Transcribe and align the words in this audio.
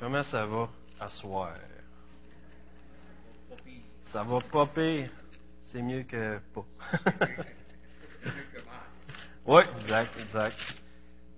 Comment 0.00 0.22
ça 0.22 0.46
va 0.46 0.66
à 0.98 1.10
soir? 1.10 1.52
Ça 4.10 4.22
va 4.22 4.38
pas 4.40 4.66
pire. 4.66 5.10
C'est 5.70 5.82
mieux 5.82 6.04
que 6.04 6.38
pas. 6.54 6.64
oui, 9.46 9.62
exact, 9.82 10.18
exact. 10.18 10.56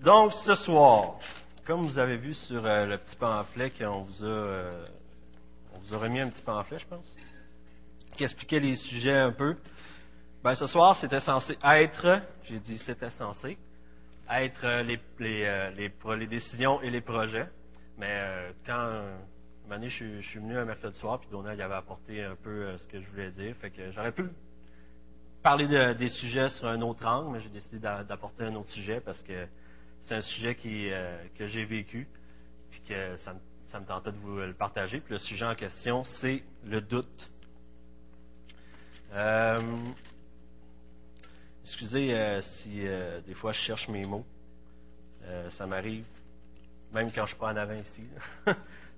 Donc, 0.01 0.33
ce 0.45 0.55
soir, 0.55 1.19
comme 1.67 1.87
vous 1.87 1.99
avez 1.99 2.17
vu 2.17 2.35
sur 2.35 2.65
euh, 2.65 2.87
le 2.87 2.99
petit 2.99 3.17
pamphlet 3.17 3.71
qu'on 3.71 4.03
vous 4.03 4.25
a, 4.25 4.29
euh, 4.29 4.87
on 5.75 5.79
vous 5.81 5.99
remis 5.99 6.21
un 6.21 6.29
petit 6.29 6.43
pamphlet, 6.43 6.79
je 6.79 6.87
pense, 6.87 7.17
qui 8.17 8.23
expliquait 8.23 8.61
les 8.61 8.77
sujets 8.77 9.19
un 9.19 9.33
peu. 9.33 9.57
Ben, 10.45 10.55
ce 10.55 10.69
soir, 10.69 10.97
c'était 11.01 11.21
censé 11.21 11.59
être, 11.65 12.23
j'ai 12.45 12.61
dit 12.61 12.79
c'était 12.79 13.11
censé, 13.11 13.59
être 14.31 14.65
euh, 14.65 14.83
les, 14.85 15.01
les, 15.19 15.91
les 16.17 16.27
décisions 16.29 16.81
et 16.81 16.91
les 16.91 17.01
projets. 17.01 17.49
Mais 17.99 18.11
euh, 18.11 18.53
quand 18.67 19.73
année, 19.73 19.89
je, 19.89 20.21
je, 20.21 20.29
suis 20.29 20.39
venu 20.39 20.57
un 20.57 20.65
mercredi 20.65 20.99
soir, 20.99 21.21
puis 21.21 21.29
Donald 21.31 21.61
avait 21.61 21.75
apporté 21.75 22.23
un 22.23 22.37
peu 22.37 22.51
euh, 22.51 22.79
ce 22.79 22.87
que 22.87 23.01
je 23.01 23.09
voulais 23.09 23.31
dire. 23.31 23.57
Fait 23.57 23.71
que 23.71 23.91
j'aurais 23.91 24.13
pu 24.13 24.25
parler 25.43 25.67
de, 25.67 25.95
des 25.95 26.09
sujets 26.09 26.49
sur 26.51 26.67
un 26.67 26.81
autre 26.83 27.07
angle, 27.07 27.33
mais 27.33 27.41
j'ai 27.41 27.49
décidé 27.49 27.79
d'apporter 27.79 28.45
un 28.45 28.55
autre 28.55 28.69
sujet 28.69 29.01
parce 29.01 29.23
que 29.23 29.47
c'est 30.01 30.15
un 30.15 30.21
sujet 30.21 30.55
qui, 30.55 30.91
euh, 30.91 31.17
que 31.37 31.47
j'ai 31.47 31.65
vécu, 31.65 32.07
puis 32.71 32.81
que 32.83 33.17
ça 33.19 33.35
me, 33.81 33.87
tentait 33.87 34.13
de 34.13 34.19
vous 34.19 34.37
le 34.37 34.55
partager. 34.55 35.01
Puis 35.01 35.15
le 35.15 35.19
sujet 35.19 35.47
en 35.47 35.55
question, 35.55 36.05
c'est 36.21 36.43
le 36.65 36.81
doute. 36.81 37.31
Excusez 41.65 42.41
si 42.43 42.85
des 43.27 43.35
fois 43.35 43.53
je 43.53 43.61
cherche 43.61 43.89
mes 43.89 44.05
mots. 44.05 44.27
ça 45.51 45.67
m'arrive 45.67 46.05
même 46.93 47.11
quand 47.11 47.15
je 47.15 47.21
ne 47.23 47.27
suis 47.29 47.37
pas 47.37 47.53
en 47.53 47.57
avant 47.57 47.75
ici. 47.75 48.05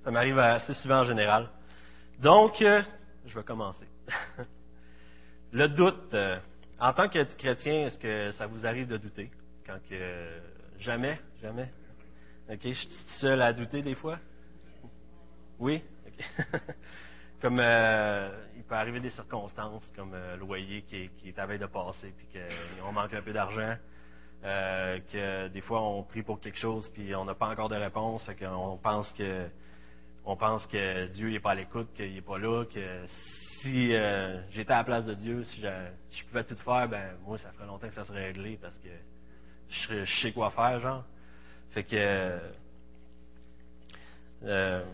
ça 0.05 0.11
m'arrive 0.11 0.39
assez 0.39 0.75
souvent 0.75 1.01
en 1.01 1.05
général. 1.05 1.49
Donc, 2.19 2.61
euh, 2.63 2.83
je 3.27 3.35
vais 3.35 3.45
commencer. 3.45 3.87
le 5.53 5.69
doute. 5.69 6.13
Euh, 6.15 6.37
en 6.79 6.93
tant 6.93 7.09
que 7.09 7.23
chrétien, 7.35 7.87
est-ce 7.87 7.99
que 7.99 8.33
ça 8.33 8.47
vous 8.47 8.67
arrive 8.67 8.89
de 8.89 8.97
douter? 8.97 9.31
Quand 9.67 9.79
que, 9.89 9.93
euh, 9.93 10.41
jamais, 10.79 11.21
jamais? 11.41 11.71
Ok, 12.51 12.61
je 12.63 12.73
suis 12.73 12.89
seul 13.21 13.41
à 13.41 13.53
douter 13.53 13.81
des 13.81 13.95
fois? 13.95 14.19
Oui? 15.59 15.83
Comme 17.41 17.61
il 18.57 18.63
peut 18.65 18.75
arriver 18.75 19.01
des 19.01 19.11
circonstances, 19.11 19.93
comme 19.95 20.13
le 20.15 20.37
loyer 20.37 20.81
qui, 20.83 21.11
qui 21.19 21.29
est 21.29 21.39
à 21.39 21.45
veille 21.45 21.59
de 21.59 21.67
passer, 21.67 22.15
puis 22.17 22.27
qu'on 22.33 22.93
manque 22.93 23.13
un 23.13 23.21
peu 23.21 23.35
d'argent. 23.35 23.77
Euh, 24.45 24.99
que 25.11 25.49
des 25.49 25.63
fois 25.63 25.81
on 25.81 26.03
prie 26.03 26.23
pour 26.23 26.39
quelque 26.39 26.59
chose 26.59 26.91
puis 26.91 27.15
on 27.15 27.25
n'a 27.25 27.35
pas 27.35 27.49
encore 27.49 27.71
de 27.71 27.77
réponse, 27.77 28.23
fait 28.25 28.35
qu'on 28.35 28.77
pense 28.77 29.11
que 29.13 29.49
on 30.27 30.37
pense 30.37 30.67
que 30.67 31.07
Dieu 31.07 31.31
n'est 31.31 31.41
pas 31.41 31.53
à 31.53 31.55
l'écoute, 31.55 31.89
qu'il 31.95 32.13
n'est 32.13 32.21
pas 32.21 32.37
là, 32.37 32.65
que 32.67 33.07
si 33.63 33.95
euh, 33.95 34.43
j'étais 34.51 34.73
à 34.73 34.79
la 34.79 34.85
place 34.85 35.07
de 35.07 35.15
Dieu, 35.15 35.45
si 35.45 35.63
je, 35.63 36.25
pouvais 36.25 36.45
tout 36.45 36.57
faire, 36.57 36.87
ben 36.91 37.17
moi 37.25 37.39
ça 37.39 37.53
ferait 37.53 37.67
longtemps 37.67 37.89
que 37.89 37.95
ça 37.95 38.05
serait 38.05 38.27
réglé 38.27 38.59
parce 38.61 38.77
que 38.81 38.89
je, 39.71 40.05
je 40.05 40.21
sais 40.21 40.33
quoi 40.33 40.51
faire, 40.51 40.79
genre. 40.79 41.05
Fait 41.71 41.85
que 41.85 42.39
euh, 44.43 44.85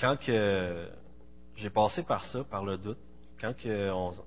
quand 0.00 0.16
que 0.16 0.88
j'ai 1.56 1.70
passé 1.70 2.02
par 2.04 2.24
ça, 2.24 2.42
par 2.44 2.64
le 2.64 2.78
doute, 2.78 2.98
quand 3.42 3.54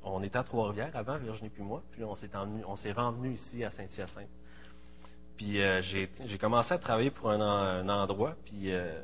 on, 0.03 0.21
était 0.23 0.37
à 0.37 0.43
Trois-Rivières 0.43 0.93
avant, 0.93 1.17
Virginie 1.17 1.49
puis 1.49 1.63
moi, 1.63 1.81
puis 1.91 2.03
on 2.03 2.15
s'est 2.15 2.29
on 2.67 2.75
s'est 2.75 2.91
renvenu 2.91 3.33
ici 3.33 3.63
à 3.63 3.69
Saint-Hyacinthe. 3.69 4.27
Puis 5.37 5.61
euh, 5.61 5.81
j'ai, 5.81 6.37
commencé 6.37 6.73
à 6.73 6.77
travailler 6.77 7.11
pour 7.11 7.31
un, 7.31 7.87
endroit, 7.87 8.35
puis 8.45 8.73
euh, 8.73 9.01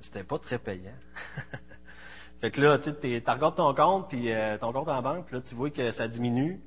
c'était 0.00 0.24
pas 0.24 0.38
très 0.38 0.58
payant. 0.58 0.90
fait 2.40 2.50
que 2.50 2.60
là, 2.60 2.78
tu 2.78 2.90
regardes 2.90 3.56
ton 3.56 3.72
compte, 3.72 4.08
puis 4.08 4.32
euh, 4.32 4.58
ton 4.58 4.72
compte 4.72 4.88
en 4.88 5.00
banque, 5.00 5.26
puis 5.26 5.36
là, 5.36 5.42
tu 5.48 5.54
vois 5.54 5.70
que 5.70 5.92
ça 5.92 6.08
diminue, 6.08 6.60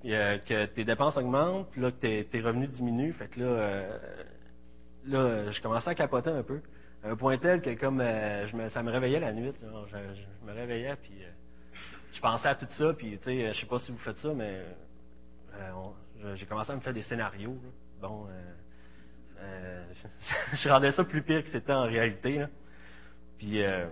puis, 0.00 0.10
que 0.10 0.64
tes 0.66 0.84
dépenses 0.84 1.18
augmentent, 1.18 1.70
puis 1.70 1.82
là, 1.82 1.90
que 1.90 2.22
tes, 2.22 2.40
revenus 2.40 2.70
diminuent. 2.70 3.12
Fait 3.12 3.28
que 3.28 3.40
là, 3.40 3.86
là, 5.06 5.50
je 5.50 5.60
commençais 5.60 5.90
à 5.90 5.94
capoter 5.94 6.30
un 6.30 6.42
peu. 6.42 6.60
un 7.04 7.16
point 7.16 7.36
tel 7.36 7.60
que 7.60 7.70
comme 7.70 8.02
ça 8.70 8.82
me 8.82 8.90
réveillait 8.90 9.20
la 9.20 9.32
nuit, 9.32 9.52
là, 9.62 9.84
je, 9.88 9.96
je, 9.96 10.46
me 10.46 10.54
réveillais, 10.54 10.96
puis 10.96 11.14
je 12.16 12.20
pensais 12.22 12.48
à 12.48 12.54
tout 12.54 12.66
ça, 12.70 12.94
puis 12.94 13.18
tu 13.18 13.24
sais, 13.24 13.52
je 13.52 13.60
sais 13.60 13.66
pas 13.66 13.78
si 13.78 13.92
vous 13.92 13.98
faites 13.98 14.16
ça, 14.16 14.32
mais 14.32 14.64
euh, 15.54 16.34
j'ai 16.34 16.46
commencé 16.46 16.72
à 16.72 16.74
me 16.74 16.80
faire 16.80 16.94
des 16.94 17.02
scénarios. 17.02 17.58
Bon, 18.00 18.26
euh, 18.26 18.54
euh, 19.40 19.84
je 20.54 20.68
rendais 20.70 20.92
ça 20.92 21.04
plus 21.04 21.22
pire 21.22 21.42
que 21.42 21.50
c'était 21.50 21.74
en 21.74 21.82
réalité. 21.82 22.46
Puis 23.36 23.62
euh, 23.62 23.86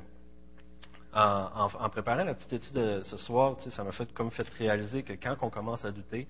en, 1.13 1.69
préparant 1.91 2.25
la 2.25 2.35
petite 2.35 2.55
étude 2.55 2.73
de 2.73 3.03
ce 3.03 3.19
soir, 3.19 3.59
ça 3.61 3.85
m'a 3.85 3.93
fait 3.93 4.11
comme 4.15 4.31
fait 4.31 4.49
réaliser 4.49 5.03
que 5.03 5.13
quand 5.13 5.37
on 5.43 5.51
commence 5.51 5.85
à 5.85 5.93
douter, 5.93 6.27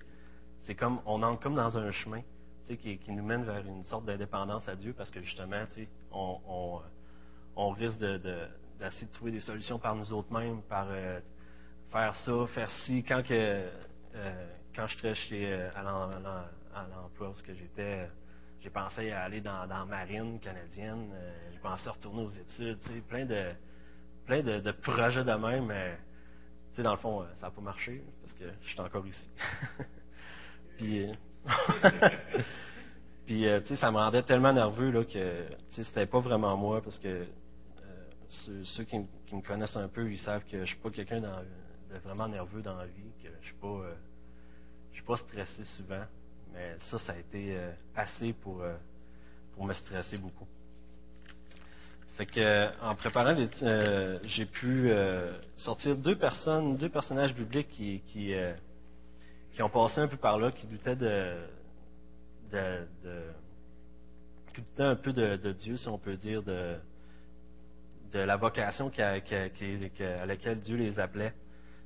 c'est 0.59 0.75
comme 0.75 0.99
on 1.05 1.23
entre 1.23 1.41
comme 1.41 1.55
dans 1.55 1.77
un 1.77 1.91
chemin 1.91 2.23
qui, 2.67 2.97
qui, 2.97 3.11
nous 3.13 3.23
mène 3.23 3.45
vers 3.45 3.65
une 3.65 3.85
sorte 3.85 4.03
d'indépendance 4.03 4.67
à 4.67 4.75
Dieu, 4.75 4.93
parce 4.97 5.11
que 5.11 5.21
justement, 5.21 5.63
on, 6.11 6.39
on, 6.45 6.81
on 7.55 7.69
risque 7.69 7.99
de, 7.99 8.17
de, 8.17 8.47
d'essayer 8.81 9.07
de 9.07 9.13
trouver 9.13 9.31
des 9.31 9.39
solutions 9.39 9.79
par 9.79 9.95
nous 9.95 10.11
autres 10.11 10.33
mêmes, 10.33 10.61
par 10.63 10.87
faire 11.91 12.15
ça, 12.15 12.47
faire 12.47 12.69
ci. 12.85 13.03
Quand 13.03 13.23
que, 13.23 13.69
euh, 14.15 14.47
quand 14.75 14.87
je 14.87 14.97
euh, 15.33 15.69
à 15.73 16.83
l'emploi 16.83 17.29
où 17.29 17.35
j'étais, 17.47 18.09
j'ai 18.61 18.69
pensé 18.69 19.11
à 19.11 19.23
aller 19.23 19.41
dans, 19.41 19.65
la 19.65 19.85
marine 19.85 20.39
canadienne, 20.39 21.11
euh, 21.13 21.51
j'ai 21.51 21.59
pensé 21.59 21.87
à 21.87 21.91
retourner 21.91 22.23
aux 22.23 22.31
études, 22.31 22.79
plein 23.07 23.25
de 23.25 23.51
plein 24.25 24.41
de, 24.41 24.71
projets 24.71 25.23
de 25.23 25.33
même, 25.33 25.67
mais 25.67 25.97
dans 26.79 26.91
le 26.91 26.97
fond, 26.97 27.25
ça 27.35 27.47
n'a 27.47 27.51
pas 27.51 27.61
marché 27.61 28.03
parce 28.21 28.33
que 28.33 28.45
je 28.63 28.69
suis 28.69 28.79
encore 28.79 29.05
ici. 29.05 29.29
puis, 30.77 31.07
puis 33.25 33.45
ça 33.77 33.91
me 33.91 33.97
rendait 33.97 34.23
tellement 34.23 34.51
nerveux 34.51 34.89
là, 34.89 35.05
que 35.05 35.45
c'était 35.69 36.07
pas 36.07 36.19
vraiment 36.19 36.57
moi 36.57 36.81
parce 36.81 36.97
que 36.97 37.27
ceux, 38.29 38.63
ceux 38.65 38.83
qui, 38.83 38.97
qui, 39.27 39.35
me 39.35 39.41
connaissent 39.41 39.77
un 39.77 39.87
peu, 39.87 40.11
ils 40.11 40.17
savent 40.17 40.43
que 40.45 40.61
je 40.61 40.65
suis 40.65 40.77
pas 40.77 40.89
quelqu'un 40.89 41.21
dans 41.21 41.39
vraiment 41.99 42.27
nerveux 42.27 42.61
dans 42.61 42.75
la 42.75 42.85
vie, 42.85 43.11
que 43.23 43.29
je 43.41 43.45
suis 43.45 43.55
pas, 43.55 43.67
euh, 43.67 43.95
je 44.91 44.97
suis 44.97 45.05
pas 45.05 45.17
stressé 45.17 45.63
souvent, 45.63 46.03
mais 46.53 46.75
ça, 46.77 46.97
ça 46.99 47.13
a 47.13 47.17
été 47.17 47.55
euh, 47.55 47.71
assez 47.95 48.33
pour, 48.33 48.61
euh, 48.61 48.75
pour 49.53 49.65
me 49.65 49.73
stresser 49.73 50.17
beaucoup. 50.17 50.47
Fait 52.17 52.25
que, 52.25 52.81
en 52.81 52.95
préparant, 52.95 53.35
j'ai 54.23 54.45
pu 54.45 54.89
sortir 55.57 55.97
deux 55.97 56.17
personnes, 56.17 56.77
deux 56.77 56.87
personnages 56.87 57.35
bibliques 57.35 57.67
qui, 57.67 57.99
qui, 58.07 58.33
qui, 59.51 59.61
ont 59.61 59.69
passé 59.69 59.99
un 59.99 60.07
peu 60.07 60.15
par 60.15 60.37
là, 60.37 60.49
qui 60.53 60.65
doutaient 60.65 60.95
de, 60.95 61.35
qui 64.53 64.61
doutaient 64.61 64.83
un 64.83 64.95
peu 64.95 65.11
de, 65.11 65.51
Dieu, 65.51 65.75
si 65.75 65.89
on 65.89 65.97
peut 65.97 66.15
dire, 66.15 66.41
de, 66.41 66.77
de 68.13 68.19
la 68.19 68.37
vocation 68.37 68.89
qui, 68.89 69.01
à 69.01 70.25
laquelle 70.25 70.61
Dieu 70.61 70.77
les 70.77 70.97
appelait. 70.97 71.33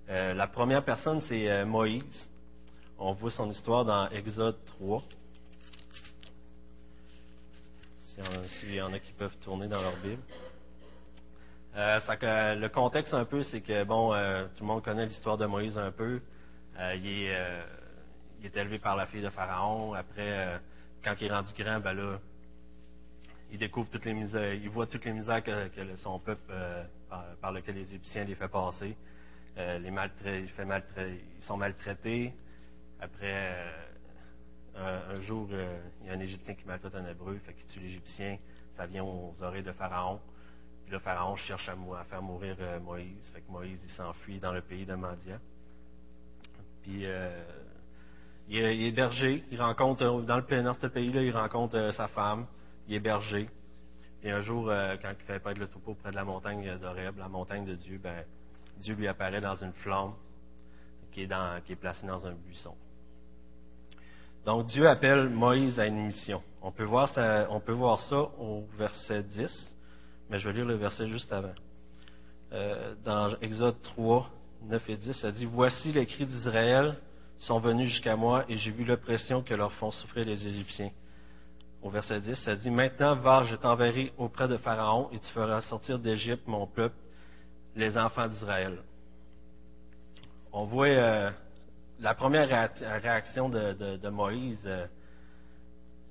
Euh, 0.10 0.34
la 0.34 0.48
première 0.48 0.84
personne, 0.84 1.22
c'est 1.22 1.50
euh, 1.50 1.66
Moïse. 1.66 2.30
On 2.98 3.14
voit 3.14 3.30
son 3.30 3.50
histoire 3.52 3.86
dans 3.86 4.10
Exode 4.10 4.58
3. 4.66 5.04
S'il 8.48 8.74
y 8.74 8.82
en 8.82 8.92
a 8.92 9.00
qui 9.00 9.14
peuvent 9.14 9.38
tourner 9.38 9.68
dans 9.68 9.82
leur 9.82 9.96
Bible. 9.98 10.22
Euh, 11.78 12.56
le 12.56 12.68
contexte 12.68 13.14
un 13.14 13.24
peu, 13.24 13.44
c'est 13.44 13.62
que 13.62 13.84
bon, 13.86 14.10
tout 14.58 14.64
le 14.64 14.68
monde 14.68 14.84
connaît 14.84 15.06
l'histoire 15.06 15.38
de 15.38 15.46
Moïse 15.46 15.78
un 15.78 15.92
peu. 15.92 16.20
Il, 16.96 17.06
est, 17.06 18.58
élevé 18.58 18.80
par 18.80 18.98
la 18.98 19.06
fille 19.06 19.22
de 19.22 19.30
Pharaon. 19.30 19.94
Après, 19.94 20.60
quand 21.02 21.14
il 21.22 21.28
est 21.28 21.34
rendu 21.34 21.54
grand, 21.58 21.80
ben 21.80 21.94
là, 21.94 22.20
il 23.52 23.60
découvre 23.60 23.90
toutes 23.90 24.06
les 24.06 24.14
misères, 24.14 24.54
il 24.54 24.70
voit 24.70 24.88
toutes 24.88 25.06
les 25.06 25.14
misères 25.14 25.42
que, 25.42 25.70
que 25.70 25.96
son 25.98 26.20
peuple, 26.20 26.52
par, 27.10 27.24
par, 27.42 27.52
lequel 27.54 27.76
les 27.76 27.88
Égyptiens 27.88 28.26
les 28.26 28.36
fait 28.36 28.50
passer. 28.50 28.98
Euh, 29.60 29.78
les 29.80 29.92
ils 29.92 31.42
sont 31.42 31.58
maltraités. 31.58 32.34
Après, 33.02 33.68
euh, 34.78 35.16
un, 35.16 35.20
jour, 35.20 35.50
euh, 35.52 35.80
il 36.02 36.08
y 36.08 36.10
a 36.10 36.14
un 36.14 36.20
Égyptien 36.20 36.56
qui 36.56 36.66
maltraite 36.66 36.96
un 36.96 37.06
Hébreu, 37.06 37.38
fait 37.46 37.54
qu'il 37.54 37.66
tue 37.68 37.80
l'Égyptien. 37.82 38.38
Ça 38.72 38.86
vient 38.86 39.04
aux 39.04 39.36
oreilles 39.42 39.64
de 39.64 39.74
Pharaon. 39.74 40.22
Puis 40.84 40.94
le 40.94 41.00
Pharaon 41.00 41.36
cherche 41.36 41.68
à, 41.68 42.04
faire 42.06 42.22
mourir 42.22 42.56
Moïse. 42.82 43.30
Fait 43.34 43.42
que 43.42 43.52
Moïse, 43.52 43.82
il 43.84 43.90
s'enfuit 43.90 44.40
dans 44.40 44.54
le 44.54 44.62
pays 44.62 44.86
de 44.86 44.96
Mandia. 44.96 45.40
Puis, 46.82 47.06
il 48.48 48.58
est, 48.58 48.92
berger. 48.92 49.44
Il 49.52 49.62
rencontre, 49.62 50.22
dans, 50.22 50.38
le, 50.38 50.64
dans 50.64 50.74
ce 50.74 50.88
pays-là, 50.88 51.22
il 51.22 51.36
rencontre 51.36 51.92
sa 51.92 52.08
femme. 52.08 52.48
Il 52.88 52.96
est 52.96 53.00
berger. 53.02 53.50
Et 54.24 54.32
un 54.32 54.40
jour, 54.40 54.72
quand 55.02 55.12
il 55.12 55.26
fait 55.26 55.40
perdre 55.40 55.60
le 55.60 55.68
troupeau 55.68 55.96
près 55.96 56.12
de 56.12 56.16
la 56.16 56.24
montagne 56.24 56.78
d'Oreb, 56.78 57.18
la 57.18 57.28
montagne 57.28 57.66
de 57.66 57.76
Dieu, 57.76 57.98
ben, 57.98 58.24
Dieu 58.80 58.96
lui 58.96 59.08
apparaît 59.08 59.42
dans 59.42 59.56
une 59.56 59.74
flamme 59.74 60.14
qui 61.12 61.22
est, 61.24 61.76
placée 61.76 62.06
dans 62.06 62.26
un 62.26 62.34
buisson. 62.34 62.74
Donc 64.46 64.68
Dieu 64.68 64.88
appelle 64.88 65.30
Moïse 65.30 65.80
à 65.80 65.86
une 65.86 66.06
mission. 66.06 66.42
On 66.62 66.72
peut 66.72 66.86
voir 66.86 67.10
ça, 67.10 67.48
on 67.50 67.60
peut 67.60 67.74
voir 67.74 68.00
ça 68.00 68.22
au 68.40 68.66
verset 68.78 69.24
10. 69.24 69.76
mais 70.30 70.40
je 70.40 70.50
vais 70.50 70.56
lire 70.56 70.66
le 70.66 70.76
verset 70.76 71.08
juste 71.10 71.32
avant. 71.32 71.54
Euh, 72.52 72.96
dans 73.04 73.36
Exode 73.42 73.82
3, 73.82 74.30
9 74.64 74.90
et 74.90 74.98
10, 74.98 75.14
ça 75.14 75.32
dit 75.32 75.46
Voici 75.46 75.92
les 75.92 76.06
cris 76.06 76.26
d'Israël 76.26 76.96
sont 77.38 77.60
venus 77.60 77.90
jusqu'à 77.90 78.16
moi 78.16 78.46
et 78.50 78.56
j'ai 78.56 78.72
vu 78.72 78.84
l'oppression 78.84 79.42
que 79.42 79.54
leur 79.54 79.72
font 79.74 79.92
souffrir 79.92 80.26
les 80.26 80.48
Égyptiens. 80.48 80.92
Au 81.82 81.90
verset 81.90 82.20
10, 82.20 82.36
ça 82.44 82.56
dit 82.56 82.72
Maintenant, 82.72 83.16
va, 83.16 83.44
je 83.44 83.56
t'enverrai 83.56 84.12
auprès 84.18 84.48
de 84.48 84.58
Pharaon 84.58 85.10
et 85.12 85.20
tu 85.20 85.32
feras 85.32 85.62
sortir 85.62 86.00
d'Égypte 86.00 86.48
mon 86.48 86.68
peuple, 86.68 86.96
les 87.76 87.98
enfants 87.98 88.28
d'Israël. 88.28 88.80
On 90.52 90.66
voit 90.66 90.88
euh, 90.88 91.32
la 92.00 92.16
première 92.16 92.48
réaction 93.02 93.50
de, 93.50 94.10
Moïse, 94.10 94.64
euh, 94.66 94.88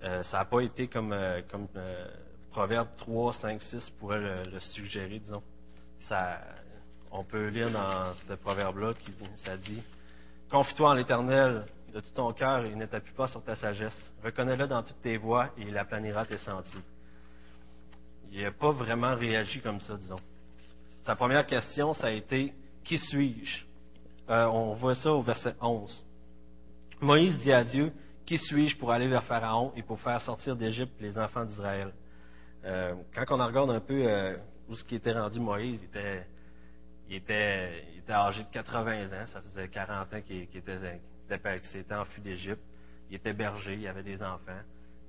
euh, 0.03 0.23
ça 0.25 0.39
n'a 0.39 0.45
pas 0.45 0.61
été 0.61 0.87
comme, 0.89 1.15
Proverbe 2.51 2.89
3, 2.99 3.33
5, 3.35 3.63
6 3.63 3.91
pourrait 3.99 4.21
le, 4.21 4.61
suggérer, 4.61 5.19
disons. 5.19 5.43
On 7.11 7.25
peut 7.25 7.49
lire 7.49 7.71
dans 7.71 8.15
ce 8.15 8.35
proverbe-là 8.35 8.93
qui 8.95 9.13
ça 9.37 9.57
dit 9.57 9.83
Confie-toi 10.51 10.91
en 10.91 10.95
l'Éternel 10.95 11.65
de 11.93 12.01
tout 12.01 12.11
ton 12.15 12.33
cœur 12.33 12.65
et 12.65 12.75
ne 12.75 12.87
t'appuie 12.87 13.15
pas 13.15 13.27
sur 13.27 13.43
ta 13.43 13.57
sagesse. 13.57 14.13
Reconnais-le 14.23 14.67
dans 14.67 14.83
toutes 14.83 15.01
tes 15.01 15.17
voies 15.17 15.51
et 15.59 15.63
il 15.63 15.77
aplanira 15.77 16.25
tes 16.25 16.39
sentiers. 16.39 16.81
Il 18.31 18.43
n'a 18.43 18.53
pas 18.53 18.71
vraiment 18.71 19.15
réagi 19.15 19.61
comme 19.61 19.81
ça, 19.81 19.97
disons. 19.97 20.21
Sa 21.09 21.17
première 21.17 21.47
question, 21.47 21.95
ça 21.95 22.09
a 22.09 22.11
été 22.11 22.53
Qui 22.85 22.99
suis-je? 22.99 23.65
Euh, 24.29 24.45
On 24.45 24.75
voit 24.75 24.95
ça 24.95 25.11
au 25.11 25.23
verset 25.23 25.55
11. 25.59 26.05
Moïse 27.01 27.39
dit 27.39 27.51
à 27.51 27.65
Dieu 27.65 27.95
Qui 28.27 28.37
suis-je 28.37 28.77
pour 28.77 28.93
aller 28.93 29.09
vers 29.09 29.25
Pharaon 29.25 29.73
et 29.75 29.83
pour 29.83 29.99
faire 30.03 30.21
sortir 30.21 30.55
d'Égypte 30.55 30.93
les 31.01 31.17
enfants 31.17 31.47
d'Israël? 31.47 31.95
Euh, 32.67 32.95
Quand 33.15 33.25
on 33.31 33.47
regarde 33.47 33.71
un 33.71 33.81
peu 33.81 34.07
euh, 34.07 34.37
où 34.69 34.75
ce 34.75 34.85
qui 34.85 34.97
était 34.97 35.13
rendu 35.13 35.41
Moïse, 35.41 35.81
il 35.81 35.87
était, 35.87 36.27
était, 37.09 37.85
était 37.97 38.13
âgé 38.13 38.43
de 38.45 38.51
80 38.51 39.07
ans, 39.07 39.27
ça 39.29 39.41
faisait 39.41 39.67
40 39.67 40.13
ans 40.13 40.21
qu'il 40.21 40.43
était, 40.43 41.01
s'était 41.63 41.95
enfui 41.95 42.21
d'Égypte. 42.21 42.61
Il 43.09 43.17
était 43.17 43.33
berger, 43.33 43.77
il 43.77 43.89
avait 43.89 44.03
des 44.03 44.23
enfants. 44.23 44.61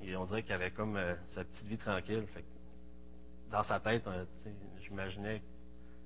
Et 0.01 0.16
on 0.16 0.24
dirait 0.24 0.44
qu'il 0.44 0.54
avait 0.54 0.72
comme 0.72 0.98
sa 1.28 1.44
petite 1.44 1.66
vie 1.66 1.78
tranquille. 1.78 2.24
dans 3.51 3.63
sa 3.63 3.81
tête, 3.81 4.07
j'imaginais 4.81 5.42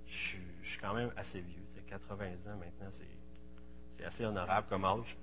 je, 0.08 0.38
suis 0.70 0.80
quand 0.80 0.94
même 0.94 1.12
assez 1.16 1.42
vieux. 1.42 1.64
80 1.88 2.26
ans 2.26 2.58
maintenant, 2.58 2.90
c'est 3.92 4.04
assez 4.04 4.26
honorable 4.26 4.68
comme 4.68 4.84
âge. 4.84 5.16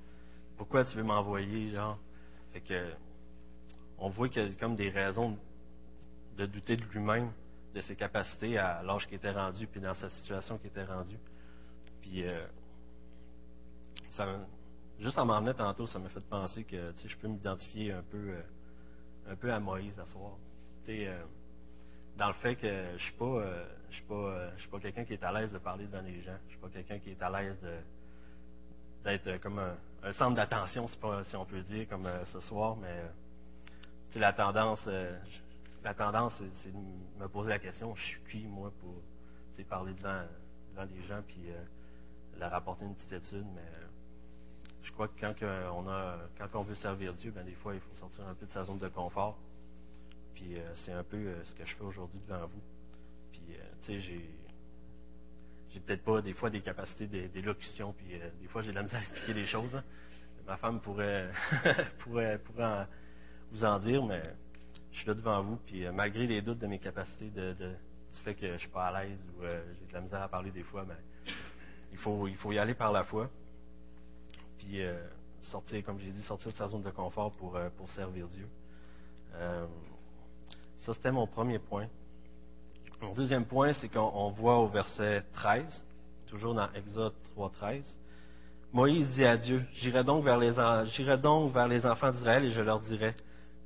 Pourquoi 0.57 0.85
tu 0.85 0.97
veux 0.97 1.03
m'envoyer, 1.03 1.71
genre? 1.73 1.99
Fait 2.53 2.61
que, 2.61 2.93
on 3.99 4.09
voit 4.09 4.29
qu'il 4.29 4.43
y 4.43 4.51
a 4.51 4.55
comme 4.55 4.77
des 4.77 4.89
raisons 4.89 5.37
de 6.37 6.47
douter 6.47 6.77
de 6.77 6.85
lui-même, 6.85 7.33
de 7.75 7.81
ses 7.81 7.97
capacités 7.97 8.57
à 8.57 8.83
l'âge 8.83 9.07
qu'il 9.07 9.17
était 9.17 9.33
rendu, 9.33 9.67
puis 9.67 9.81
dans 9.81 9.95
sa 9.95 10.09
situation 10.11 10.59
qu'il 10.59 10.69
était 10.69 10.85
rendu. 10.85 11.19
Puis, 12.03 12.27
euh, 12.27 12.47
juste 14.99 15.19
en 15.19 15.27
m'en 15.27 15.41
venant 15.41 15.55
tantôt, 15.55 15.87
ça 15.87 15.99
m'a 15.99 16.09
fait 16.09 16.21
penser 16.21 16.65
que, 16.65 16.93
je 17.05 17.17
peux 17.17 17.29
m'identifier 17.29 17.93
un 17.93 18.03
peu, 18.03 18.31
euh, 18.31 18.43
un 19.29 19.37
peu 19.37 19.53
à 19.53 19.61
Moïse 19.61 19.99
à 19.99 20.07
soir. 20.07 20.37
Tu 20.85 21.07
euh, 21.07 21.23
dans 22.17 22.29
le 22.29 22.35
fait 22.35 22.57
que 22.57 22.97
je 22.97 23.03
suis 23.03 23.13
pas, 23.15 23.25
euh, 23.25 23.65
je 23.91 23.97
suis 23.97 24.05
pas, 24.05 24.15
euh, 24.15 24.59
suis 24.59 24.69
pas 24.69 24.81
quelqu'un 24.81 25.05
qui 25.05 25.15
est 25.15 25.23
à 25.23 25.33
l'aise 25.33 25.53
de 25.53 25.59
parler 25.59 25.87
devant 25.87 26.03
les 26.03 26.21
gens. 26.23 26.37
Je 26.47 26.51
suis 26.51 26.61
pas 26.61 26.69
quelqu'un 26.69 26.99
qui 26.99 27.11
est 27.11 27.23
à 27.23 27.31
l'aise 27.31 27.57
d'être 29.05 29.27
euh, 29.27 29.39
comme 29.39 29.59
un, 29.59 30.13
centre 30.13 30.37
d'attention, 30.37 30.87
si 30.87 31.37
on 31.37 31.45
peut 31.45 31.63
dire, 31.63 31.89
comme 31.89 32.09
ce 32.27 32.41
soir. 32.41 32.77
Mais 32.77 33.05
la 34.19 34.33
tendance, 34.33 34.89
la 35.85 35.95
tendance, 35.95 36.43
c'est 36.63 36.73
de 36.73 37.23
me 37.23 37.29
poser 37.29 37.51
la 37.51 37.59
question 37.59 37.95
je 37.95 38.03
suis 38.03 38.21
qui 38.31 38.47
moi 38.47 38.73
pour 38.81 38.95
parler 39.69 39.93
devant, 39.93 40.23
devant 40.71 40.85
les 40.85 41.03
gens 41.07 41.21
puis 41.27 41.51
leur 42.39 42.55
apporter 42.55 42.87
une 42.87 42.95
petite 42.95 43.13
étude. 43.13 43.47
Mais 43.55 43.69
je 44.83 44.91
crois 44.93 45.09
que 45.09 45.21
quand 45.21 45.35
on 45.75 45.87
a, 45.87 46.17
quand 46.39 46.59
on 46.59 46.63
veut 46.63 46.75
servir 46.75 47.13
Dieu, 47.13 47.31
ben 47.31 47.45
des 47.45 47.55
fois 47.57 47.75
il 47.75 47.81
faut 47.81 47.95
sortir 47.97 48.27
un 48.27 48.35
peu 48.35 48.47
de 48.47 48.51
sa 48.51 48.65
zone 48.65 48.79
de 48.79 48.89
confort. 48.89 49.39
Puis 50.41 50.57
euh, 50.57 50.75
c'est 50.77 50.93
un 50.93 51.05
peu 51.05 51.19
euh, 51.19 51.45
ce 51.45 51.55
que 51.55 51.67
je 51.67 51.75
fais 51.75 51.83
aujourd'hui 51.83 52.19
devant 52.27 52.47
vous. 52.47 52.63
Puis, 53.33 53.43
euh, 53.51 53.63
tu 53.83 53.87
sais, 53.87 54.01
j'ai, 54.01 54.31
j'ai 55.71 55.81
peut-être 55.81 56.03
pas 56.03 56.23
des 56.23 56.33
fois 56.33 56.49
des 56.49 56.63
capacités 56.63 57.07
d'élocution, 57.07 57.93
puis 57.93 58.19
des 58.41 58.49
fois 58.49 58.63
j'ai 58.63 58.71
de 58.71 58.77
la 58.77 58.83
misère 58.83 59.01
à 59.01 59.03
expliquer 59.03 59.35
des 59.35 59.47
choses. 59.47 59.75
Hein. 59.77 59.85
Ma 60.47 60.57
femme 60.57 60.81
pourrait, 60.81 61.31
pourrait, 61.99 62.39
pourrait 62.39 62.87
vous 63.53 63.65
en 63.65 63.79
dire, 63.79 64.05
mais 64.05 64.23
je 64.93 64.99
suis 64.99 65.07
là 65.07 65.15
devant 65.15 65.43
vous, 65.43 65.57
puis 65.59 65.89
malgré 65.91 66.27
les 66.27 66.43
doutes 66.43 66.59
de 66.59 66.67
mes 66.67 66.79
capacités, 66.79 67.31
de, 67.31 67.53
du 67.53 68.19
fait 68.25 68.35
que 68.35 68.55
je 68.55 68.59
suis 68.59 68.69
pas 68.69 68.89
à 68.89 69.05
l'aise 69.05 69.19
ou 69.37 69.43
j'ai 69.43 69.87
de 69.87 69.93
la 69.93 70.01
misère 70.01 70.23
à 70.23 70.29
parler 70.29 70.51
des 70.51 70.65
fois, 70.65 70.85
mais 70.89 70.97
il 71.93 71.99
faut, 71.99 72.27
y 72.51 72.59
aller 72.59 72.75
par 72.75 72.91
la 72.91 73.05
foi. 73.05 73.31
Puis 74.59 74.81
sortir, 75.41 75.85
comme 75.85 76.01
j'ai 76.01 76.11
dit, 76.11 76.23
sortir 76.23 76.51
de 76.51 76.57
sa 76.57 76.67
zone 76.67 76.83
de 76.83 76.91
confort 76.91 77.33
pour 77.33 77.91
servir 77.91 78.27
Dieu. 78.27 78.49
Ça, 80.81 80.95
c'était 80.95 81.13
mon 81.13 81.27
premier 81.27 81.59
point. 81.59 81.87
Mon 83.03 83.13
deuxième 83.13 83.45
point, 83.45 83.73
c'est 83.75 83.89
qu'on 83.89 84.31
voit 84.31 84.59
au 84.59 84.69
verset 84.69 85.23
13, 85.35 85.85
toujours 86.27 86.55
dans 86.55 86.71
Exode 86.73 87.15
3, 87.33 87.51
13, 87.51 87.99
Moïse 88.73 89.09
dit 89.15 89.25
à 89.25 89.37
Dieu, 89.37 89.65
j'irai 89.75 90.05
donc 90.05 90.25
vers 90.25 90.39
les, 90.39 90.53
j'irai 90.93 91.19
donc 91.19 91.53
vers 91.53 91.67
les 91.67 91.85
enfants 91.85 92.13
d'Israël 92.13 92.45
et 92.45 92.51
je 92.53 92.63
leur 92.63 92.81
dirai, 92.81 93.15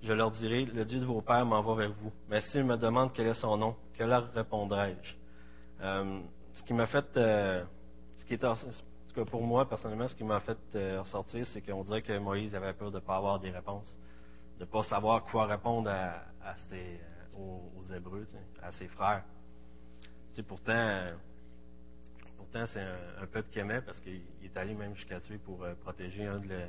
je 0.03 0.13
leur 0.13 0.31
dirai, 0.31 0.65
le 0.65 0.85
Dieu 0.85 0.99
de 0.99 1.05
vos 1.05 1.21
pères 1.21 1.45
m'envoie 1.45 1.77
vers 1.77 1.93
vous. 1.93 2.13
Mais 2.29 2.41
s'ils 2.41 2.65
me 2.65 2.77
demandent 2.77 3.13
quel 3.13 3.27
est 3.27 3.35
son 3.35 3.57
nom, 3.57 3.77
que 3.97 4.03
leur 4.03 4.33
répondrai-je? 4.33 5.15
Euh, 5.83 6.21
ce 6.55 6.63
qui 6.65 6.73
m'a 6.73 6.87
fait, 6.87 7.05
euh, 7.17 7.63
ce 8.17 8.25
qui 8.25 8.35
est, 8.35 9.25
pour 9.27 9.43
moi, 9.43 9.69
personnellement, 9.69 10.09
ce 10.09 10.15
qui 10.15 10.25
m'a 10.25 10.41
fait 10.41 10.59
euh, 10.75 11.01
ressortir, 11.03 11.47
c'est 11.49 11.61
qu'on 11.61 11.85
dirait 11.85 12.03
que 12.03 12.17
Moïse 12.19 12.55
avait 12.55 12.73
peur 12.73 12.91
de 12.91 12.97
ne 12.97 13.01
pas 13.01 13.17
avoir 13.17 13.39
des 13.39 13.51
réponses 13.51 13.99
de 14.59 14.65
ne 14.65 14.65
pas 14.65 14.83
savoir 14.85 15.25
quoi 15.25 15.47
répondre 15.47 15.91
à, 15.91 16.23
euh, 16.73 16.97
aux, 17.37 17.83
Hébreux, 17.95 18.27
à 18.63 18.73
ses 18.73 18.89
frères. 18.89 19.25
pourtant, 20.47 21.07
pourtant 22.37 22.65
c'est 22.67 22.83
un, 22.83 23.27
peuple 23.27 23.51
qui 23.51 23.59
aimait 23.59 23.81
parce 23.83 24.01
qu'il 24.01 24.23
est 24.43 24.57
allé 24.57 24.75
même 24.75 24.95
jusqu'à 24.95 25.21
tuer 25.21 25.39
pour 25.39 25.63
euh, 25.65 25.75
protéger 25.75 26.27
un 26.27 26.39
de, 26.39 26.61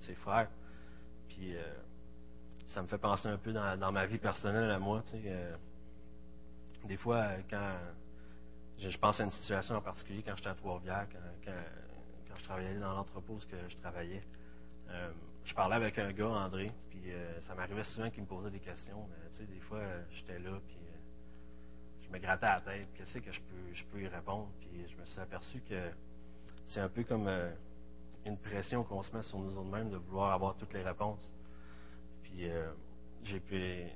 ses, 0.00 0.14
frères. 0.16 0.48
Puis 1.28 1.56
euh, 1.56 1.62
ça 2.68 2.82
me 2.82 2.88
fait 2.88 2.98
penser 2.98 3.28
un 3.28 3.38
peu 3.38 3.52
dans, 3.52 3.92
ma 3.92 4.06
vie 4.06 4.18
personnelle 4.18 4.70
à 4.70 4.78
moi. 4.78 5.02
des 6.84 6.96
fois, 6.96 7.28
quand 7.48 7.76
je, 8.78 8.98
pense 8.98 9.20
à 9.20 9.24
une 9.24 9.32
situation 9.32 9.76
en 9.76 9.80
particulier, 9.80 10.22
quand 10.24 10.34
j'étais 10.36 10.50
à 10.50 10.54
Trois-Rivières, 10.54 11.06
quand, 11.44 11.52
je 12.38 12.44
travaillais 12.44 12.78
dans 12.78 12.92
l'entrepôt 12.92 13.38
que 13.50 13.56
je 13.68 13.76
travaillais, 13.76 14.22
je 15.46 15.54
parlais 15.54 15.76
avec 15.76 15.98
un 15.98 16.12
gars, 16.12 16.28
André, 16.28 16.72
puis 16.90 17.12
euh, 17.12 17.40
ça 17.42 17.54
m'arrivait 17.54 17.84
souvent 17.84 18.10
qu'il 18.10 18.22
me 18.24 18.28
posait 18.28 18.50
des 18.50 18.58
questions. 18.58 19.06
Mais, 19.08 19.30
tu 19.30 19.36
sais, 19.38 19.46
des 19.46 19.60
fois, 19.60 19.78
euh, 19.78 20.02
j'étais 20.10 20.40
là, 20.40 20.58
puis 20.66 20.76
euh, 20.76 22.04
je 22.04 22.12
me 22.12 22.18
grattais 22.18 22.46
la 22.46 22.60
tête. 22.60 22.88
Qu'est-ce 22.94 23.18
que 23.18 23.32
je 23.32 23.40
peux, 23.40 23.72
je 23.72 23.84
peux 23.84 24.02
y 24.02 24.08
répondre? 24.08 24.48
Puis 24.60 24.86
je 24.88 24.96
me 25.00 25.06
suis 25.06 25.20
aperçu 25.20 25.60
que 25.60 25.90
c'est 26.66 26.80
un 26.80 26.88
peu 26.88 27.04
comme 27.04 27.30
une 28.24 28.36
pression 28.38 28.82
qu'on 28.82 29.02
se 29.02 29.14
met 29.16 29.22
sur 29.22 29.38
nous 29.38 29.62
mêmes 29.64 29.90
de 29.90 29.96
vouloir 29.96 30.32
avoir 30.32 30.56
toutes 30.56 30.72
les 30.72 30.82
réponses. 30.82 31.32
Puis 32.24 32.48
j'ai 33.22 33.38
pu. 33.38 33.86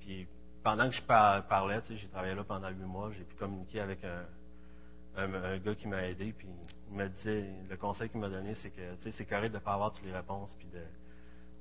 Puis 0.00 0.28
pendant 0.62 0.90
que 0.90 0.94
je 0.94 1.02
parlais, 1.02 1.80
tu 1.82 1.88
sais, 1.88 1.96
j'ai 1.96 2.08
travaillé 2.08 2.34
là 2.34 2.44
pendant 2.44 2.68
huit 2.68 2.84
mois, 2.84 3.10
j'ai 3.12 3.24
pu 3.24 3.34
communiquer 3.36 3.80
avec 3.80 4.04
un, 4.04 4.26
un, 5.18 5.58
gars 5.58 5.74
qui 5.74 5.88
m'a 5.88 6.04
aidé, 6.04 6.32
puis 6.36 6.48
il 6.90 6.96
m'a 6.96 7.08
dit, 7.08 7.44
le 7.68 7.76
conseil 7.76 8.08
qu'il 8.08 8.20
m'a 8.20 8.28
donné, 8.28 8.54
c'est 8.54 8.70
que 8.70 9.10
c'est 9.10 9.24
correct 9.24 9.50
de 9.50 9.58
ne 9.58 9.62
pas 9.62 9.74
avoir 9.74 9.92
toutes 9.92 10.04
les 10.04 10.12
réponses, 10.12 10.54
puis 10.58 10.68
de 10.68 10.82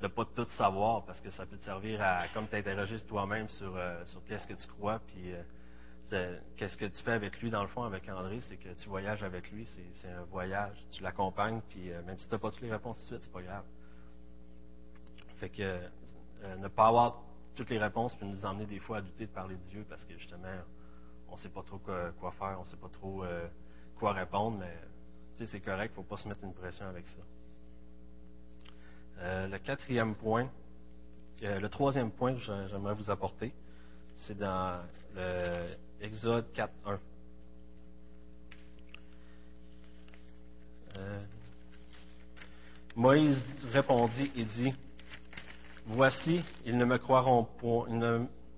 ne 0.01 0.07
pas 0.07 0.25
tout 0.25 0.47
savoir, 0.51 1.03
parce 1.05 1.19
que 1.21 1.29
ça 1.31 1.45
peut 1.45 1.57
te 1.57 1.65
servir 1.65 2.01
à 2.01 2.27
comme 2.33 2.47
t'interroger 2.47 2.99
toi-même 3.01 3.49
sur, 3.49 3.75
euh, 3.75 4.03
sur 4.05 4.23
qu'est-ce 4.25 4.47
que 4.47 4.53
tu 4.53 4.67
crois, 4.67 4.99
puis 5.07 5.33
euh, 6.13 6.39
qu'est-ce 6.55 6.77
que 6.77 6.85
tu 6.85 7.03
fais 7.03 7.13
avec 7.13 7.41
lui, 7.41 7.49
dans 7.49 7.63
le 7.63 7.67
fond, 7.67 7.83
avec 7.83 8.07
André, 8.09 8.39
c'est 8.41 8.57
que 8.57 8.69
tu 8.69 8.89
voyages 8.89 9.23
avec 9.23 9.51
lui, 9.51 9.67
c'est 9.93 10.09
un 10.09 10.23
voyage, 10.25 10.77
tu 10.91 11.03
l'accompagnes, 11.03 11.61
puis 11.69 11.91
euh, 11.91 12.01
même 12.03 12.17
si 12.17 12.27
tu 12.27 12.33
n'as 12.33 12.39
pas 12.39 12.51
toutes 12.51 12.61
les 12.61 12.71
réponses 12.71 12.97
tout 12.97 13.03
de 13.03 13.19
suite, 13.19 13.23
c'est 13.23 13.33
pas 13.33 13.41
grave. 13.41 13.65
Fait 15.39 15.49
que 15.49 15.79
ne 16.57 16.67
pas 16.67 16.87
avoir 16.87 17.21
toutes 17.55 17.69
les 17.69 17.79
réponses 17.79 18.15
peut 18.15 18.25
nous 18.25 18.45
emmener 18.45 18.65
des 18.65 18.79
fois 18.79 18.97
à 18.97 19.01
douter 19.01 19.25
de 19.25 19.31
parler 19.31 19.55
de 19.55 19.63
Dieu, 19.63 19.85
parce 19.89 20.05
que 20.05 20.17
justement, 20.17 20.47
on 21.29 21.35
ne 21.35 21.39
sait 21.39 21.49
pas 21.49 21.63
trop 21.63 21.77
quoi, 21.79 22.31
faire, 22.31 22.55
on 22.57 22.63
ne 22.63 22.67
sait 22.67 22.77
pas 22.77 22.89
trop 22.89 23.23
euh, 23.23 23.47
quoi 23.97 24.13
répondre, 24.13 24.57
mais 24.59 25.45
c'est 25.45 25.59
correct, 25.59 25.91
il 25.95 25.99
ne 25.99 26.03
faut 26.03 26.09
pas 26.09 26.17
se 26.17 26.27
mettre 26.27 26.43
une 26.43 26.53
pression 26.53 26.87
avec 26.87 27.07
ça. 27.07 27.21
Euh, 29.19 29.47
le 29.47 29.57
quatrième 29.59 30.15
point, 30.15 30.49
euh, 31.43 31.59
le 31.59 31.69
troisième 31.69 32.11
point 32.11 32.33
que 32.35 32.41
j'aimerais 32.41 32.95
vous 32.95 33.09
apporter, 33.09 33.53
c'est 34.17 34.37
dans 34.37 34.81
Exode 36.01 36.45
4.1. 36.53 36.97
Moïse 42.95 43.39
répondit 43.71 44.31
et 44.35 44.43
dit, 44.43 44.73
Voici, 45.89 46.43
ils 46.65 46.77
ne 46.77 46.83
me 46.83 46.97
croiront 46.97 47.45
point, 47.59 47.87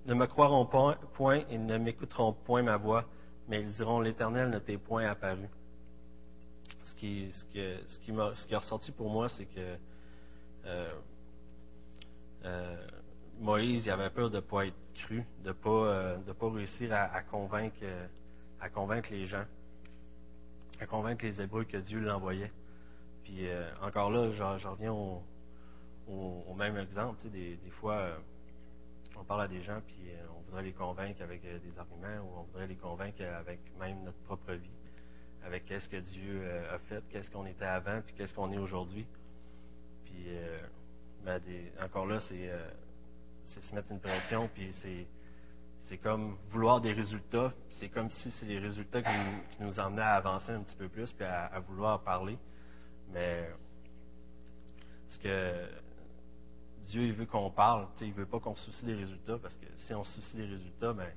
me 0.06 0.26
croiront 0.26 0.66
point, 0.66 1.44
et 1.50 1.58
ne 1.58 1.78
m'écouteront 1.78 2.32
point 2.32 2.62
ma 2.62 2.76
voix, 2.76 3.04
mais 3.48 3.62
ils 3.62 3.72
diront 3.72 4.00
l'Éternel 4.00 4.50
ne 4.50 4.58
t'est 4.58 4.78
point 4.78 5.06
apparu. 5.06 5.48
Ce 6.86 6.94
qui, 6.94 7.30
ce, 7.30 8.54
ressorti 8.54 8.92
pour 8.92 9.10
moi, 9.10 9.28
c'est 9.28 9.46
que 9.46 9.76
euh, 10.66 10.92
euh, 12.44 12.86
Moïse 13.38 13.86
il 13.86 13.90
avait 13.90 14.10
peur 14.10 14.30
de 14.30 14.36
ne 14.36 14.40
pas 14.40 14.66
être 14.66 14.74
cru, 14.94 15.24
de 15.42 15.48
ne 15.48 15.52
pas, 15.52 15.70
euh, 15.70 16.18
pas 16.38 16.50
réussir 16.50 16.92
à, 16.92 17.22
convaincre, 17.22 17.84
à 18.60 18.68
convaincre 18.68 19.10
les 19.12 19.26
gens, 19.26 19.44
à 20.80 20.86
convaincre 20.86 21.24
les 21.24 21.40
Hébreux 21.40 21.64
que 21.64 21.78
Dieu 21.78 22.00
l'envoyait. 22.00 22.52
Puis 23.24 23.46
encore 23.82 24.10
là, 24.10 24.30
je 24.30 24.68
reviens 24.68 24.92
au, 24.92 25.22
même 26.56 26.76
exemple. 26.76 27.16
Des, 27.30 27.58
fois, 27.80 28.18
on 29.20 29.24
parle 29.24 29.42
à 29.42 29.48
des 29.48 29.62
gens, 29.62 29.80
puis 29.86 30.08
euh, 30.08 30.26
on 30.36 30.40
voudrait 30.40 30.62
les 30.62 30.72
convaincre 30.72 31.22
avec 31.22 31.44
euh, 31.44 31.58
des 31.58 31.78
arguments, 31.78 32.24
ou 32.24 32.38
on 32.38 32.42
voudrait 32.44 32.66
les 32.66 32.76
convaincre 32.76 33.22
avec 33.22 33.60
même 33.78 34.02
notre 34.02 34.18
propre 34.20 34.54
vie, 34.54 34.70
avec 35.44 35.66
qu'est-ce 35.66 35.88
que 35.88 35.98
Dieu 35.98 36.40
euh, 36.42 36.74
a 36.74 36.78
fait, 36.78 37.04
qu'est-ce 37.10 37.30
qu'on 37.30 37.44
était 37.46 37.66
avant, 37.66 38.00
puis 38.00 38.14
qu'est-ce 38.14 38.34
qu'on 38.34 38.50
est 38.50 38.58
aujourd'hui. 38.58 39.06
Puis, 40.06 40.26
ben, 41.24 41.40
encore 41.80 42.06
là, 42.06 42.18
c'est 42.18 42.50
se 43.46 43.74
mettre 43.74 43.92
une 43.92 44.00
pression, 44.00 44.48
puis 44.52 44.74
c'est 45.84 45.98
comme 45.98 46.36
vouloir 46.50 46.80
des 46.80 46.92
résultats. 46.92 47.52
C'est 47.70 47.88
comme 47.88 48.10
si 48.10 48.30
c'est 48.32 48.46
les 48.46 48.58
résultats 48.58 49.02
qui 49.02 49.10
nous, 49.60 49.70
qui 49.70 49.80
emmenaient 49.80 50.02
à 50.02 50.14
avancer 50.14 50.50
un 50.50 50.62
petit 50.62 50.74
peu 50.74 50.88
plus, 50.88 51.12
puis 51.12 51.24
à, 51.24 51.46
à 51.46 51.60
vouloir 51.60 52.02
parler. 52.02 52.36
Mais 53.12 53.48
ce 55.10 55.18
que 55.20 55.79
Dieu 56.90 57.02
il 57.02 57.12
veut 57.12 57.26
qu'on 57.26 57.50
parle, 57.50 57.86
il 58.00 58.08
ne 58.08 58.14
veut 58.14 58.26
pas 58.26 58.40
qu'on 58.40 58.54
se 58.54 58.64
soucie 58.64 58.84
des 58.84 58.94
résultats, 58.94 59.38
parce 59.38 59.56
que 59.56 59.66
si 59.78 59.94
on 59.94 60.02
se 60.02 60.20
soucie 60.20 60.36
des 60.36 60.46
résultats, 60.46 60.92
ben, 60.92 61.10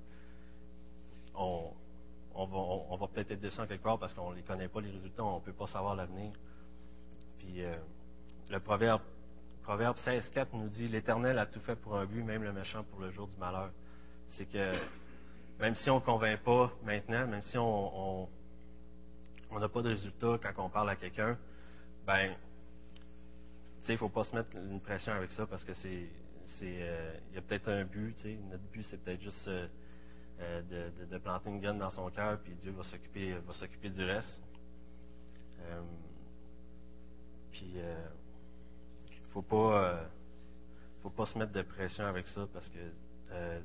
on, 1.34 1.72
on 2.36 2.46
va, 2.46 2.58
on, 2.58 2.86
on 2.92 3.08
peut-être 3.08 3.32
être 3.32 3.68
quelque 3.68 3.82
part 3.84 3.98
parce 3.98 4.13
qu'on 4.13 4.32
ne 4.32 4.36
les 4.36 4.44
connaît 4.44 4.68
pas, 4.68 4.82
les 4.82 4.92
résultats, 4.92 5.24
on 5.24 5.39
ne 5.39 5.44
peut 5.44 5.53
pas 5.53 5.65
savoir 5.65 5.96
l'avenir. 5.96 6.32
Puis 7.39 7.63
euh, 7.63 7.75
le 8.50 8.60
proverbe, 8.60 9.01
proverbe 9.63 9.98
16.4 9.98 10.48
nous 10.53 10.70
dit 10.70 10.88
L'Éternel 10.88 11.39
a 11.39 11.48
tout 11.48 11.60
fait 11.62 11.75
pour 11.75 11.98
un 11.98 12.06
but, 12.06 12.22
même 12.24 12.44
le 12.44 12.53
méchant 12.53 12.84
pour 12.84 13.00
le 13.00 13.10
jour 13.12 13.27
du 13.27 13.38
malheur. 13.38 13.72
C'est 14.27 14.46
que 14.46 14.74
même 15.60 15.74
si 15.74 15.89
on 15.89 15.96
ne 15.96 16.01
convainc 16.01 16.39
pas 16.44 16.72
maintenant, 16.84 17.25
même 17.25 17.42
si 17.42 17.58
on 17.58 18.30
n'a 19.51 19.70
pas 19.70 19.82
de 19.82 19.89
résultats 19.89 20.38
quand 20.42 20.65
on 20.65 20.70
parle 20.70 20.92
à 20.92 20.96
quelqu'un, 20.96 21.36
ben 22.06 22.36
il 23.88 23.92
ne 23.94 23.98
faut 23.98 24.10
pas 24.10 24.24
se 24.24 24.36
mettre 24.36 24.56
une 24.56 24.80
pression 24.80 25.13
avec 25.13 25.32
ça 25.32 25.46
parce 25.46 25.63
que 25.63 25.74
c'est, 25.74 26.10
euh, 26.62 27.18
il 27.30 27.36
y 27.36 27.38
a 27.38 27.42
peut-être 27.42 27.70
un 27.70 27.84
but. 27.84 28.16
T'sais. 28.16 28.38
Notre 28.50 28.63
but, 28.72 28.84
c'est 28.84 28.98
peut-être 29.04 29.22
juste 29.22 29.48
euh, 29.48 29.68
de, 30.40 31.06
de, 31.06 31.18
planter 31.18 31.50
une 31.50 31.60
graine 31.60 31.80
dans 31.80 31.90
son 31.90 32.10
cœur, 32.10 32.40
puis 32.40 32.54
Dieu 32.56 32.72
va 32.72 32.84
s'occuper, 32.84 33.34
va 33.34 33.54
s'occuper 33.54 33.90
du 33.90 34.04
reste. 34.04 34.42
Euh, 35.62 35.82
puis, 37.52 37.75
faut 39.32 39.44
pas, 39.44 40.10
faut 41.02 41.12
pas 41.12 41.25
se 41.25 41.38
mettre 41.38 41.52
de 41.52 41.62
pression 41.62 42.06
avec 42.06 42.28
ça 42.28 42.48
parce 42.52 42.68
que 42.70 42.80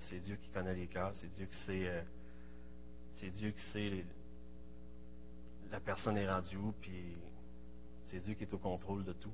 c'est 0.08 0.20
Dieu 0.20 0.36
qui 0.36 0.50
connaît 0.50 0.74
les 0.74 0.86
cœurs, 0.86 1.14
c'est 1.14 1.30
Dieu 1.32 1.46
qui 1.46 1.56
sait, 1.64 2.04
c'est 3.14 3.30
Dieu 3.30 3.50
qui 3.50 3.62
sait 3.72 4.04
la 5.70 5.80
personne 5.80 6.16
est 6.16 6.30
rendue 6.30 6.56
où, 6.56 6.72
puis 6.80 7.16
c'est 8.06 8.20
Dieu 8.20 8.34
qui 8.34 8.44
est 8.44 8.54
au 8.54 8.58
contrôle 8.58 9.04
de 9.04 9.12
tout. 9.12 9.32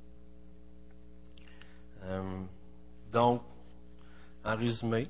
Euh, 2.03 2.43
donc, 3.13 3.43
en 4.45 4.57
résumé, 4.57 5.09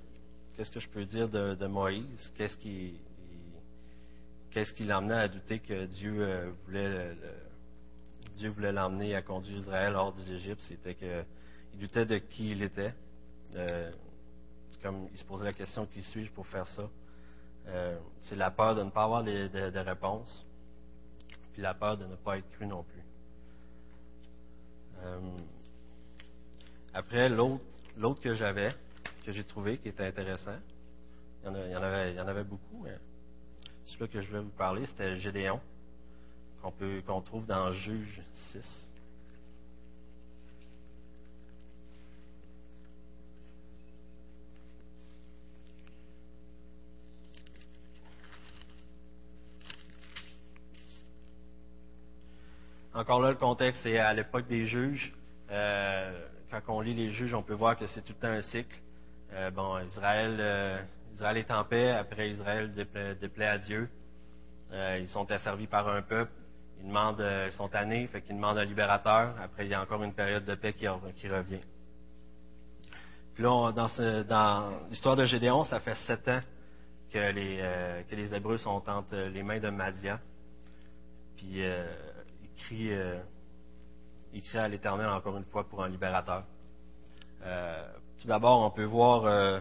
qu'est-ce 0.56 0.70
que 0.70 0.80
je 0.80 0.88
peux 0.88 1.04
dire 1.04 1.28
de, 1.28 1.54
de 1.54 1.66
Moïse? 1.66 2.32
Qu'est-ce 2.36 2.56
qui, 2.56 2.94
qu'est-ce 4.50 4.82
l'emmenait 4.84 5.14
à 5.14 5.28
douter 5.28 5.58
que 5.58 5.86
Dieu 5.86 6.14
euh, 6.20 6.52
voulait 6.64 7.16
le, 8.40 8.70
l'emmener 8.70 9.14
à 9.14 9.22
conduire 9.22 9.58
Israël 9.58 9.94
hors 9.96 10.12
d'Égypte? 10.12 10.60
C'était 10.68 10.94
qu'il 10.94 11.24
doutait 11.80 12.06
de 12.06 12.18
qui 12.18 12.50
il 12.50 12.62
était. 12.62 12.94
Euh, 13.56 13.90
comme 14.82 15.08
il 15.12 15.18
se 15.18 15.24
posait 15.24 15.44
la 15.44 15.52
question 15.52 15.86
qui 15.86 16.02
suis-je 16.02 16.30
pour 16.32 16.46
faire 16.46 16.66
ça? 16.68 16.88
Euh, 17.66 17.98
c'est 18.24 18.36
la 18.36 18.50
peur 18.50 18.74
de 18.74 18.82
ne 18.82 18.90
pas 18.90 19.04
avoir 19.04 19.24
de, 19.24 19.48
de, 19.48 19.70
de 19.70 19.78
réponse, 19.78 20.44
puis 21.52 21.62
la 21.62 21.72
peur 21.72 21.96
de 21.96 22.04
ne 22.04 22.16
pas 22.16 22.36
être 22.36 22.50
cru 22.50 22.66
non 22.66 22.82
plus. 22.82 23.02
Après, 26.96 27.28
l'autre, 27.28 28.20
que 28.22 28.34
j'avais, 28.34 28.72
que 29.26 29.32
j'ai 29.32 29.42
trouvé, 29.42 29.78
qui 29.78 29.88
était 29.88 30.06
intéressant, 30.06 30.56
il 31.42 31.50
y 31.50 31.76
en, 31.76 32.28
avait, 32.28 32.44
beaucoup, 32.44 32.82
mais 32.84 32.96
celui-là 33.86 34.06
que 34.06 34.20
je 34.20 34.30
vais 34.30 34.38
vous 34.38 34.50
parler, 34.50 34.86
c'était 34.86 35.16
Gédéon, 35.16 35.60
qu'on, 36.62 37.20
trouve 37.20 37.46
dans 37.46 37.72
Juge 37.72 38.22
6. 38.52 38.90
Encore 52.94 53.20
là, 53.20 53.30
le 53.30 53.36
contexte, 53.36 53.82
c'est 53.82 53.98
à 53.98 54.14
l'époque 54.14 54.46
des 54.46 54.66
juges. 54.66 55.12
Euh, 55.50 56.28
quand 56.60 56.76
on 56.76 56.80
lit 56.80 56.94
les 56.94 57.10
juges, 57.10 57.34
on 57.34 57.42
peut 57.42 57.54
voir 57.54 57.76
que 57.76 57.86
c'est 57.86 58.02
tout 58.02 58.12
le 58.12 58.20
temps 58.20 58.34
un 58.34 58.42
cycle. 58.42 58.76
Euh, 59.32 59.50
bon, 59.50 59.78
Israël, 59.80 60.36
euh, 60.38 60.82
Israël 61.14 61.36
est 61.38 61.50
en 61.50 61.64
paix, 61.64 61.90
après 61.90 62.30
Israël 62.30 62.72
déplaît, 63.20 63.46
à 63.46 63.58
Dieu. 63.58 63.88
Euh, 64.72 64.98
ils 65.00 65.08
sont 65.08 65.30
asservis 65.30 65.66
par 65.66 65.88
un 65.88 66.02
peuple, 66.02 66.32
ils 66.80 66.88
demandent, 66.88 67.24
ils 67.46 67.52
sont 67.52 67.68
tannés, 67.68 68.06
fait 68.08 68.22
qu'ils 68.22 68.36
demandent 68.36 68.58
un 68.58 68.64
libérateur. 68.64 69.34
Après, 69.40 69.66
il 69.66 69.70
y 69.70 69.74
a 69.74 69.80
encore 69.80 70.02
une 70.02 70.14
période 70.14 70.44
de 70.44 70.54
paix 70.54 70.72
qui, 70.72 70.88
revient. 70.88 71.60
Puis 73.34 73.42
là, 73.42 73.72
dans 73.72 74.72
l'histoire 74.90 75.16
de 75.16 75.24
Gédéon, 75.24 75.64
ça 75.64 75.80
fait 75.80 75.96
sept 76.06 76.28
ans 76.28 76.40
que 77.12 77.18
les, 77.18 78.04
que 78.08 78.14
les 78.14 78.34
Hébreux 78.34 78.58
sont 78.58 78.82
entre 78.88 79.16
les 79.16 79.42
mains 79.42 79.60
de 79.60 79.70
Madia. 79.70 80.20
Puis 81.36 81.60
ils 81.60 82.50
crient 82.56 82.96
il 84.34 84.42
crie 84.42 84.58
à 84.58 84.68
l'Éternel 84.68 85.08
encore 85.08 85.36
une 85.36 85.44
fois 85.44 85.64
pour 85.64 85.82
un 85.82 85.88
libérateur. 85.88 86.44
Euh, 87.44 87.86
tout 88.20 88.26
d'abord, 88.26 88.62
on 88.62 88.70
peut 88.70 88.84
voir, 88.84 89.24
euh, 89.26 89.60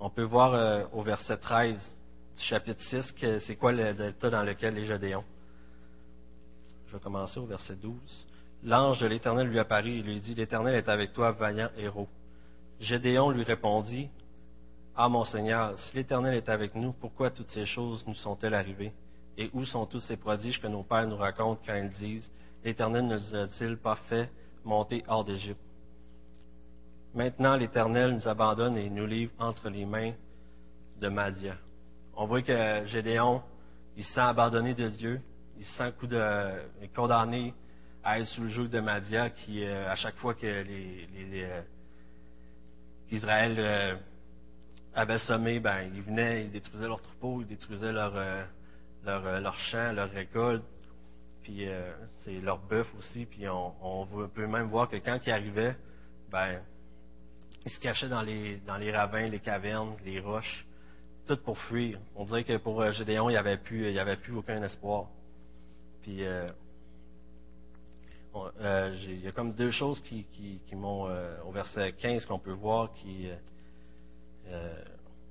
on 0.00 0.08
peut 0.08 0.22
voir 0.22 0.54
euh, 0.54 0.84
au 0.92 1.02
verset 1.02 1.36
13 1.36 1.76
du 2.36 2.42
chapitre 2.42 2.82
6 2.82 3.12
que 3.12 3.38
c'est 3.40 3.56
quoi 3.56 3.72
l'état 3.72 4.30
dans 4.30 4.42
lequel 4.42 4.74
les 4.74 4.86
Gédéons. 4.86 5.24
Je 6.88 6.92
vais 6.94 7.02
commencer 7.02 7.38
au 7.38 7.46
verset 7.46 7.76
12. 7.76 8.26
L'ange 8.64 9.00
de 9.00 9.06
l'Éternel 9.06 9.48
lui 9.48 9.58
apparut 9.58 9.98
et 9.98 10.02
lui 10.02 10.20
dit, 10.20 10.34
L'Éternel 10.34 10.76
est 10.76 10.88
avec 10.88 11.12
toi, 11.12 11.32
vaillant 11.32 11.68
héros. 11.76 12.08
Gédéon 12.80 13.30
lui 13.30 13.42
répondit, 13.42 14.08
Ah 14.94 15.08
mon 15.08 15.24
Seigneur, 15.24 15.78
si 15.78 15.96
l'Éternel 15.96 16.34
est 16.34 16.48
avec 16.48 16.74
nous, 16.74 16.92
pourquoi 16.92 17.30
toutes 17.30 17.50
ces 17.50 17.66
choses 17.66 18.06
nous 18.06 18.14
sont-elles 18.14 18.54
arrivées? 18.54 18.92
Et 19.36 19.50
où 19.52 19.66
sont 19.66 19.84
tous 19.84 20.00
ces 20.00 20.16
prodiges 20.16 20.60
que 20.62 20.66
nos 20.66 20.82
pères 20.82 21.06
nous 21.06 21.16
racontent 21.16 21.60
quand 21.66 21.74
ils 21.74 21.90
disent, 21.90 22.30
l'Éternel 22.66 23.06
ne 23.06 23.14
nous 23.14 23.34
a-t-il 23.36 23.76
pas 23.76 23.94
fait 24.08 24.28
monter 24.64 25.04
hors 25.06 25.24
d'Égypte? 25.24 25.60
Maintenant, 27.14 27.56
l'Éternel 27.56 28.14
nous 28.14 28.26
abandonne 28.26 28.76
et 28.76 28.90
nous 28.90 29.06
livre 29.06 29.32
entre 29.38 29.70
les 29.70 29.86
mains 29.86 30.12
de 31.00 31.08
Madia. 31.08 31.54
On 32.16 32.26
voit 32.26 32.42
que 32.42 32.84
Gédéon, 32.86 33.40
il 33.96 34.02
se 34.02 34.12
sent 34.12 34.20
abandonné 34.20 34.74
de 34.74 34.88
Dieu, 34.88 35.20
il 35.56 35.64
se 35.64 35.76
sent 35.76 35.92
condamné 36.92 37.54
à 38.02 38.18
être 38.18 38.26
sous 38.26 38.42
le 38.42 38.48
joug 38.48 38.66
de 38.66 38.80
Madia, 38.80 39.30
qui, 39.30 39.64
euh, 39.64 39.88
à 39.88 39.94
chaque 39.94 40.16
fois 40.16 40.34
que 40.34 40.46
les, 40.46 41.06
les, 41.06 41.44
euh, 41.44 41.62
qu'Israël 43.08 43.54
euh, 43.58 43.94
avait 44.92 45.18
sommé, 45.18 45.60
ben, 45.60 45.88
il 45.94 46.02
venait, 46.02 46.46
il 46.46 46.50
détruisait 46.50 46.88
leurs 46.88 47.02
troupeaux, 47.02 47.42
il 47.42 47.46
détruisait 47.46 47.92
leurs 47.92 48.46
leur, 49.04 49.40
leur 49.40 49.54
champs, 49.54 49.92
leurs 49.92 50.10
récoltes, 50.10 50.64
puis 51.46 51.68
euh, 51.68 51.92
c'est 52.24 52.40
leur 52.40 52.58
bœuf 52.58 52.92
aussi, 52.98 53.24
puis 53.24 53.46
on, 53.48 54.04
peut 54.34 54.48
même 54.48 54.66
voir 54.66 54.88
que 54.88 54.96
quand 54.96 55.20
ils 55.24 55.30
arrivaient, 55.30 55.76
ben, 56.28 56.60
ils 57.64 57.70
se 57.70 57.78
cachaient 57.78 58.08
dans 58.08 58.22
les, 58.22 58.56
dans 58.66 58.76
les 58.76 58.90
ravins, 58.90 59.26
les 59.26 59.38
cavernes, 59.38 59.94
les 60.04 60.18
roches, 60.18 60.66
tout 61.24 61.36
pour 61.36 61.56
fuir. 61.56 62.00
On 62.16 62.24
dirait 62.24 62.42
que 62.42 62.56
pour 62.56 62.82
euh, 62.82 62.90
Gédéon, 62.90 63.30
il 63.30 63.34
n'y 63.34 63.38
avait, 63.38 63.58
plus, 63.58 63.94
plus 64.22 64.34
aucun 64.34 64.60
espoir. 64.64 65.06
Puis, 66.02 66.24
euh, 66.24 66.50
euh, 68.60 68.96
il 69.04 69.20
y 69.20 69.28
a 69.28 69.30
comme 69.30 69.52
deux 69.52 69.70
choses 69.70 70.00
qui, 70.00 70.24
qui, 70.24 70.60
qui 70.66 70.74
m'ont, 70.74 71.08
euh, 71.08 71.36
au 71.46 71.52
verset 71.52 71.92
15 71.92 72.26
qu'on 72.26 72.40
peut 72.40 72.54
voir, 72.54 72.92
qui... 72.94 73.28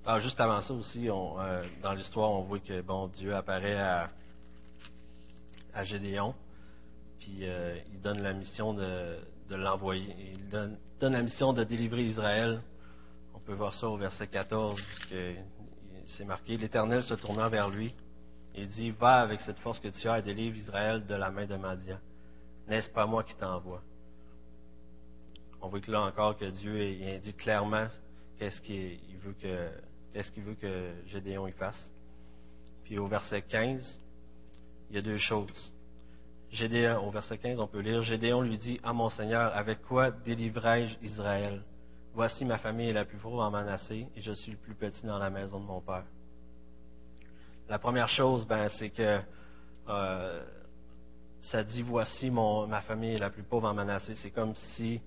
ah, 0.05 0.19
juste 0.21 0.39
avant 0.39 0.61
ça 0.61 0.73
aussi, 0.73 1.09
on, 1.09 1.35
dans 1.83 1.91
l'histoire, 1.91 2.31
on 2.31 2.43
voit 2.43 2.59
que 2.59 2.79
bon 2.79 3.07
Dieu 3.07 3.35
apparaît 3.35 3.75
à, 3.77 4.09
à 5.75 5.83
Gédéon, 5.83 6.33
puis 7.19 7.39
euh, 7.41 7.77
il 7.91 8.01
donne 8.01 8.21
la 8.21 8.33
mission 8.33 8.73
de, 8.73 9.19
l'envoyer. 9.49 10.15
Il 10.33 10.49
donne, 10.49 10.77
donne, 10.99 11.13
la 11.13 11.21
mission 11.21 11.53
de 11.53 11.63
délivrer 11.63 12.05
Israël. 12.05 12.61
On 13.33 13.39
peut 13.39 13.53
voir 13.53 13.73
ça 13.73 13.87
au 13.87 13.97
verset 13.97 14.27
14, 14.27 14.81
que 15.09 15.35
c'est 16.17 16.25
marqué, 16.25 16.57
l'Éternel 16.57 17.03
se 17.03 17.13
tournant 17.13 17.49
vers 17.49 17.69
lui 17.69 17.93
et 18.55 18.65
dit, 18.65 18.91
va 18.91 19.19
avec 19.19 19.41
cette 19.41 19.59
force 19.59 19.79
que 19.79 19.89
tu 19.89 20.07
as 20.07 20.19
et 20.19 20.21
délivre 20.21 20.55
Israël 20.55 21.05
de 21.05 21.13
la 21.13 21.29
main 21.29 21.45
de 21.45 21.57
Madian. 21.57 21.99
N'est-ce 22.67 22.89
pas 22.89 23.05
moi 23.05 23.23
qui 23.23 23.35
t'envoie? 23.35 23.81
On 25.61 25.67
voit 25.67 25.81
que 25.81 25.91
là 25.91 26.01
encore 26.01 26.37
que 26.37 26.45
Dieu 26.45 26.79
indique 27.13 27.37
clairement 27.37 27.87
qu'est-ce 28.39 28.61
qu'il 28.61 29.17
veut 29.23 29.35
que, 29.41 29.69
qu'est-ce 30.13 30.31
qu'il 30.31 30.43
veut 30.43 30.55
que 30.55 30.93
Gédéon 31.07 31.47
y 31.47 31.51
fasse. 31.51 31.79
Puis 32.85 32.97
au 32.97 33.07
verset 33.07 33.41
15, 33.41 33.99
il 34.89 34.95
y 34.95 34.99
a 34.99 35.01
deux 35.01 35.17
choses. 35.17 35.71
Gédéon, 36.51 37.05
au 37.05 37.11
verset 37.11 37.37
15, 37.37 37.59
on 37.59 37.67
peut 37.67 37.79
lire, 37.79 38.01
Gédéon 38.01 38.41
lui 38.41 38.57
dit, 38.57 38.79
Ah 38.83 38.93
mon 38.93 39.09
Seigneur, 39.09 39.55
avec 39.55 39.81
quoi 39.81 40.11
délivrai-je 40.11 40.95
Israël? 41.05 41.61
Voici 42.13 42.45
ma 42.45 42.57
famille 42.57 42.89
est 42.89 42.93
la 42.93 43.03
plus 43.03 43.17
pauvre 43.17 43.41
en 43.41 43.51
Manassé 43.51 44.07
et 44.15 44.21
je 44.21 44.31
suis 44.31 44.51
le 44.51 44.57
plus 44.57 44.73
petit 44.73 45.05
dans 45.05 45.17
la 45.17 45.29
maison 45.29 45.59
de 45.59 45.65
mon 45.65 45.81
père. 45.81 46.05
La 47.67 47.77
première 47.77 48.07
chose, 48.07 48.47
ben, 48.47 48.69
c'est 48.77 48.89
que 48.89 49.19
euh, 49.89 50.43
ça 51.41 51.63
dit 51.63 51.81
voici 51.81 52.31
ma 52.31 52.81
famille 52.81 53.15
est 53.15 53.19
la 53.19 53.29
plus 53.29 53.43
pauvre 53.43 53.67
en 53.67 53.73
Manassé. 53.73 54.13
C'est 54.15 54.31
comme 54.31 54.55
si 54.55 55.01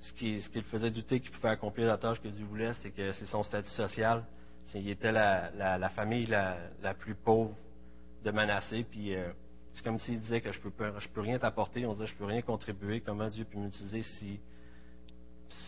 ce 0.00 0.12
qui, 0.14 0.40
faisait 0.70 0.90
douter 0.90 1.20
qu'il 1.20 1.30
pouvait 1.30 1.50
accomplir 1.50 1.86
la 1.86 1.98
tâche 1.98 2.20
que 2.20 2.28
Dieu 2.28 2.44
voulait, 2.44 2.72
c'est 2.74 2.90
que 2.90 3.12
c'est 3.12 3.26
son 3.26 3.42
statut 3.42 3.70
social. 3.70 4.24
Il 4.74 4.88
était 4.88 5.12
la, 5.12 5.88
famille 5.90 6.26
la, 6.26 6.94
plus 6.98 7.14
pauvre 7.14 7.54
de 8.26 8.30
Manassé. 8.32 8.84
Puis 8.90 9.14
euh, 9.14 9.30
c'est 9.72 9.82
comme 9.82 9.98
s'il 9.98 10.20
disait 10.20 10.40
que 10.40 10.52
je 10.52 10.60
peux, 10.60 10.70
je 10.98 11.08
peux 11.08 11.20
rien 11.20 11.38
t'apporter. 11.38 11.86
On 11.86 11.94
disait 11.94 12.08
je 12.08 12.14
peux 12.16 12.24
rien 12.24 12.42
contribuer. 12.42 13.00
Comment 13.00 13.28
Dieu 13.28 13.44
peut 13.44 13.58
m'utiliser 13.58 14.02
si 14.02 14.40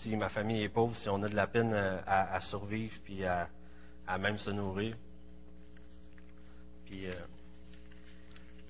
si 0.02 0.16
ma 0.16 0.28
famille 0.28 0.62
est 0.62 0.68
pauvre, 0.68 0.96
si 0.96 1.08
on 1.08 1.22
a 1.22 1.28
de 1.28 1.34
la 1.34 1.46
peine 1.46 1.72
euh, 1.72 2.00
à, 2.06 2.40
survivre, 2.40 2.94
puis 3.04 3.24
à, 3.24 3.48
même 4.18 4.38
se 4.38 4.50
nourrir. 4.50 4.96
Puis 6.86 7.06
euh, 7.06 7.14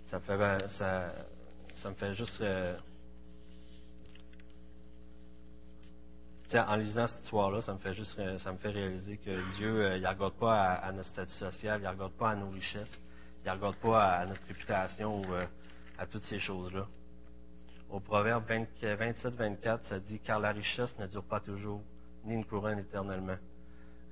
ça, 0.06 0.18
me 0.18 0.22
fait, 0.22 0.68
ça, 0.70 1.12
ça 1.82 1.90
me 1.90 1.94
fait 1.94 2.14
juste. 2.14 2.40
Euh, 2.40 2.76
en 6.54 6.76
lisant 6.76 7.06
cette 7.06 7.24
histoire-là, 7.24 7.60
ça 7.60 7.74
me 7.74 7.78
fait 7.78 7.92
juste 7.92 8.18
ça 8.38 8.52
me 8.52 8.56
fait 8.56 8.70
réaliser 8.70 9.18
que 9.18 9.56
Dieu, 9.56 9.96
il 9.96 10.02
ne 10.02 10.08
regarde 10.08 10.32
pas 10.34 10.72
à, 10.72 10.92
notre 10.92 11.10
statut 11.10 11.34
social, 11.34 11.78
il 11.80 11.84
ne 11.84 11.90
regarde 11.90 12.12
pas 12.12 12.30
à 12.30 12.36
nos 12.36 12.48
richesses, 12.48 12.98
ne 13.54 13.58
regarde 13.58 13.76
pas 13.76 14.02
à, 14.02 14.26
notre 14.26 14.46
réputation 14.46 15.20
ou 15.20 15.26
à 15.98 16.06
toutes 16.06 16.24
ces 16.24 16.38
choses-là 16.38 16.86
au 17.90 18.00
Proverbe 18.00 18.44
27-24, 18.48 19.84
ça 19.84 19.98
dit 19.98 20.18
Car 20.20 20.40
la 20.40 20.52
richesse 20.52 20.96
ne 20.98 21.06
dure 21.06 21.24
pas 21.24 21.40
toujours, 21.40 21.80
ni 22.24 22.34
une 22.34 22.44
couronne 22.44 22.78
éternellement. 22.78 23.36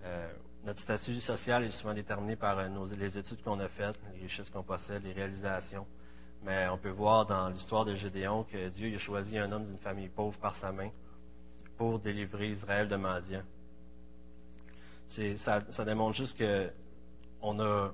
Euh, 0.05 0.33
notre 0.65 0.81
statut 0.81 1.21
social 1.21 1.65
est 1.65 1.71
souvent 1.71 1.95
déterminé 1.95 2.37
par 2.37 2.59
euh, 2.59 2.69
les 2.97 3.19
études 3.19 3.43
qu'on 3.43 3.61
a 3.61 3.69
faites, 3.69 3.99
les 4.15 4.23
richesses 4.23 4.51
qu'on 4.51 4.63
possède, 4.63 5.03
les 5.05 5.13
réalisations. 5.13 5.87
Mais 6.43 6.69
on 6.69 6.79
peut 6.79 6.91
voir 6.91 7.27
dans 7.27 7.49
l'histoire 7.49 7.85
de 7.85 7.95
Gédéon 7.95 8.45
que 8.45 8.69
Dieu 8.69 8.95
a 8.95 8.99
choisi 8.99 9.39
un 9.39 9.51
homme 9.53 9.65
d'une 9.65 9.79
famille 9.79 10.09
pauvre 10.09 10.39
par 10.39 10.57
sa 10.57 10.71
main 10.73 10.91
pour 11.77 11.99
délivrer 11.99 12.51
Israël 12.51 12.89
de 12.89 12.97
mendiants. 12.97 13.43
Ça, 15.39 15.63
ça 15.71 15.85
démontre 15.85 16.17
juste 16.17 16.37
qu'on 16.39 17.61
a 17.61 17.93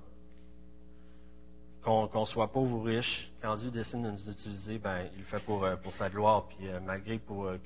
qu'on 1.83 2.25
soit 2.27 2.49
pauvre 2.49 2.77
ou 2.77 2.83
riche, 2.83 3.31
quand 3.41 3.57
Dieu 3.57 3.71
décide 3.71 4.03
de 4.03 4.11
nous 4.11 4.31
utiliser, 4.31 4.79
ben, 4.79 5.09
il 5.15 5.21
le 5.21 5.25
fait 5.25 5.41
pour, 5.41 5.65
euh, 5.65 5.77
pour 5.77 5.93
sa 5.95 6.09
gloire. 6.09 6.47
Puis 6.47 6.69
euh, 6.69 6.79
malgré 6.81 7.21
euh, 7.31 7.59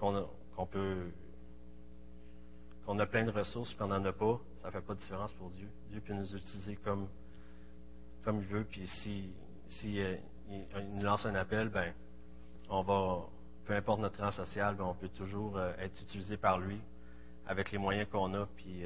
qu'on 0.00 0.66
peut 0.66 1.10
qu'on 2.84 2.98
a 2.98 3.06
plein 3.06 3.24
de 3.24 3.30
ressources 3.30 3.72
qu'on 3.74 3.86
n'en 3.88 4.04
a 4.04 4.12
pas, 4.12 4.40
ça 4.62 4.68
ne 4.68 4.72
fait 4.72 4.80
pas 4.80 4.94
de 4.94 4.98
différence 4.98 5.32
pour 5.34 5.50
Dieu. 5.50 5.68
Dieu 5.90 6.00
peut 6.00 6.14
nous 6.14 6.34
utiliser 6.34 6.76
comme, 6.76 7.06
comme 8.24 8.40
il 8.40 8.46
veut. 8.46 8.64
Puis 8.64 8.86
si, 8.86 9.30
il, 9.84 10.18
nous 10.94 11.02
lance 11.02 11.24
un 11.26 11.36
appel, 11.36 11.68
ben, 11.68 11.92
on 12.68 12.82
va, 12.82 13.28
peu 13.66 13.74
importe 13.74 14.00
notre 14.00 14.20
rang 14.20 14.32
social, 14.32 14.74
ben, 14.74 14.84
on 14.84 14.94
peut 14.94 15.10
toujours 15.10 15.60
être 15.60 16.02
utilisé 16.02 16.36
par 16.36 16.58
lui 16.58 16.80
avec 17.46 17.70
les 17.70 17.78
moyens 17.78 18.08
qu'on 18.10 18.34
a, 18.34 18.46
puis 18.56 18.82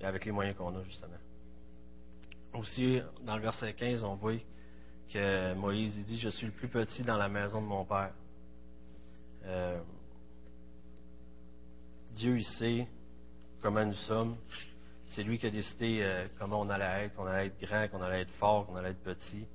et 0.00 0.04
avec 0.04 0.24
les 0.24 0.32
moyens 0.32 0.56
qu'on 0.56 0.74
a 0.76 0.82
justement. 0.84 1.18
Aussi, 2.54 3.00
dans 3.24 3.36
le 3.36 3.42
verset 3.42 3.74
15, 3.74 4.02
on 4.04 4.14
voit 4.14 4.32
que 5.12 5.54
Moïse 5.54 5.94
dit 6.04 6.18
Je 6.18 6.30
suis 6.30 6.46
le 6.46 6.52
plus 6.52 6.68
petit 6.68 7.02
dans 7.02 7.16
la 7.16 7.28
maison 7.28 7.60
de 7.60 7.66
mon 7.66 7.84
père. 7.84 8.12
Euh, 9.44 9.78
Dieu, 12.12 12.38
il 12.38 12.44
sait 12.44 12.86
comment 13.60 13.84
nous 13.84 13.92
sommes. 13.92 14.36
C'est 15.08 15.22
lui 15.22 15.38
qui 15.38 15.46
a 15.46 15.50
décidé 15.50 16.00
euh, 16.02 16.26
comment 16.38 16.60
on 16.60 16.70
allait 16.70 17.06
être, 17.06 17.14
qu'on 17.16 17.26
allait 17.26 17.46
être 17.46 17.60
grand, 17.60 17.88
qu'on 17.88 18.02
allait 18.02 18.22
être 18.22 18.32
fort, 18.32 18.66
qu'on 18.66 18.76
allait 18.76 18.90
être 18.90 19.02
petit. 19.02 19.46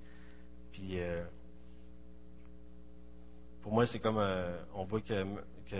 Puis, 0.71 0.99
euh, 0.99 1.23
pour 3.63 3.73
moi, 3.73 3.87
c'est 3.87 3.99
comme 3.99 4.23
on 4.73 4.83
voit 4.83 5.01
que, 5.01 5.25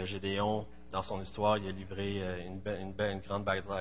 Gédéon, 0.06 0.66
dans 0.92 1.02
son 1.02 1.22
histoire, 1.22 1.58
il 1.58 1.68
a 1.68 1.72
livré 1.72 2.48
bataille, 2.66 3.14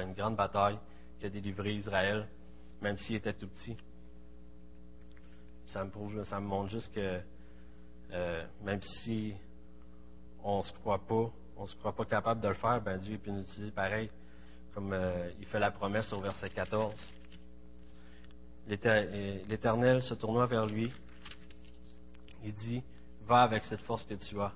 une 0.05 0.15
grande 0.15 0.37
bataille 0.37 0.79
qui 1.19 1.27
a 1.27 1.31
délivré 1.31 1.75
Israël 1.75 2.27
même 2.83 2.99
s'il 2.99 3.17
était 3.17 3.33
tout 3.33 3.49
petit. 3.49 3.77
Ça 5.67 5.85
me, 5.85 6.41
montre 6.41 6.71
juste 6.71 6.93
que 6.93 7.21
euh, 8.13 8.47
même 8.63 8.83
si 8.83 9.35
on 10.45 10.63
se 10.63 10.73
croit 10.75 10.99
pas, 11.07 11.31
on 11.57 11.67
se 11.67 11.75
croit 11.77 11.95
pas 11.95 12.05
capable 12.05 12.41
de 12.43 12.49
le 12.49 12.55
faire, 12.55 12.83
ben 12.83 12.99
Dieu 12.99 13.17
peut 13.17 13.31
nous 13.31 13.43
utiliser 13.43 13.71
pareil, 13.71 14.11
comme 14.75 14.93
euh, 14.93 15.31
il 15.41 15.47
fait 15.47 15.61
la 15.61 15.71
promesse 15.71 16.13
au 16.13 16.21
verset 16.21 16.51
14. 16.51 16.95
L'Éternel 18.69 20.03
se 20.03 20.15
tournoie 20.15 20.47
vers 20.47 20.67
lui 20.67 20.93
et 22.45 22.53
dit 22.53 22.83
Va 23.23 23.43
avec 23.43 23.65
cette 23.65 23.81
force 23.83 24.05
que 24.05 24.15
tu 24.15 24.41
as 24.41 24.53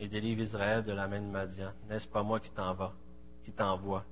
et 0.00 0.08
délivre 0.08 0.40
Israël 0.40 0.82
de 0.82 0.92
la 0.92 1.06
main 1.06 1.20
de 1.20 1.26
Madian. 1.26 1.72
N'est-ce 1.88 2.08
pas 2.08 2.22
moi 2.22 2.40
qui 2.40 2.50
t'envoie, 2.50 2.92
qui 3.44 3.52
t'envoie 3.52 4.04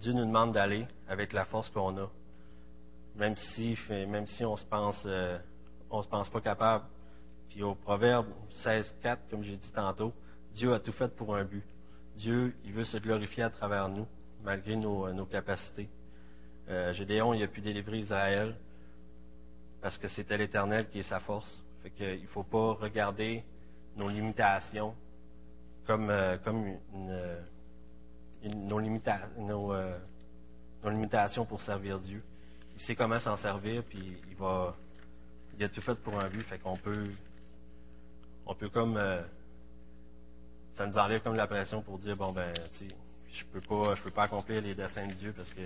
Dieu 0.00 0.12
nous 0.12 0.24
demande 0.24 0.52
d'aller 0.52 0.86
avec 1.08 1.32
la 1.32 1.44
force 1.44 1.68
qu'on 1.70 1.96
a, 1.98 2.08
même 3.16 3.36
si, 3.36 3.76
même 3.88 4.26
si 4.26 4.44
on 4.44 4.56
se 4.56 4.64
pense, 4.64 5.02
euh, 5.06 5.38
on 5.90 6.02
se 6.02 6.08
pense 6.08 6.28
pas 6.28 6.40
capable. 6.40 6.84
Puis 7.48 7.62
au 7.62 7.74
Proverbe 7.74 8.26
16.4, 8.64 9.18
comme 9.30 9.42
j'ai 9.42 9.56
dit 9.56 9.72
tantôt, 9.72 10.12
Dieu 10.54 10.72
a 10.72 10.78
tout 10.78 10.92
fait 10.92 11.14
pour 11.16 11.34
un 11.34 11.44
but. 11.44 11.64
Dieu, 12.16 12.54
il 12.64 12.72
veut 12.72 12.84
se 12.84 12.96
glorifier 12.98 13.42
à 13.42 13.50
travers 13.50 13.88
nous, 13.88 14.06
malgré 14.42 14.76
nos, 14.76 15.12
nos 15.12 15.26
capacités. 15.26 15.88
Euh, 16.68 16.92
Gédéon, 16.92 17.34
il 17.34 17.42
a 17.42 17.48
pu 17.48 17.60
délivrer 17.60 17.98
Israël 17.98 18.54
parce 19.80 19.98
que 19.98 20.08
c'était 20.08 20.36
l'Éternel 20.36 20.88
qui 20.88 21.00
est 21.00 21.08
sa 21.08 21.20
force. 21.20 21.62
Fait 21.82 21.90
qu'il 21.90 22.22
ne 22.22 22.26
faut 22.28 22.44
pas 22.44 22.74
regarder 22.74 23.42
nos 23.96 24.08
limitations 24.08 24.94
comme, 25.86 26.10
euh, 26.10 26.36
comme 26.38 26.66
une, 26.94 27.38
nos, 28.44 29.72
euh, 29.72 29.98
nos, 30.82 30.90
limitations 30.90 31.44
pour 31.44 31.60
servir 31.62 31.98
Dieu. 31.98 32.22
Il 32.74 32.80
sait 32.80 32.94
comment 32.94 33.18
s'en 33.18 33.36
servir, 33.36 33.82
puis 33.84 34.16
il 34.28 34.36
va. 34.36 34.76
Il 35.56 35.64
a 35.64 35.68
tout 35.68 35.80
fait 35.80 35.96
pour 35.96 36.18
un 36.20 36.28
but, 36.28 36.42
fait 36.42 36.58
qu'on 36.58 36.76
peut. 36.76 37.10
On 38.46 38.54
peut 38.54 38.68
comme. 38.68 38.96
Euh, 38.96 39.22
ça 40.76 40.86
nous 40.86 40.96
enlève 40.96 41.22
comme 41.22 41.34
la 41.34 41.48
pression 41.48 41.82
pour 41.82 41.98
dire 41.98 42.16
bon 42.16 42.32
ben, 42.32 42.52
tu 42.78 42.86
sais, 42.86 42.94
je 43.32 43.44
peux 43.46 43.60
pas, 43.60 43.96
je 43.96 44.02
peux 44.02 44.12
pas 44.12 44.24
accomplir 44.24 44.62
les 44.62 44.76
desseins 44.76 45.08
de 45.08 45.12
Dieu 45.14 45.32
parce 45.36 45.52
que 45.52 45.62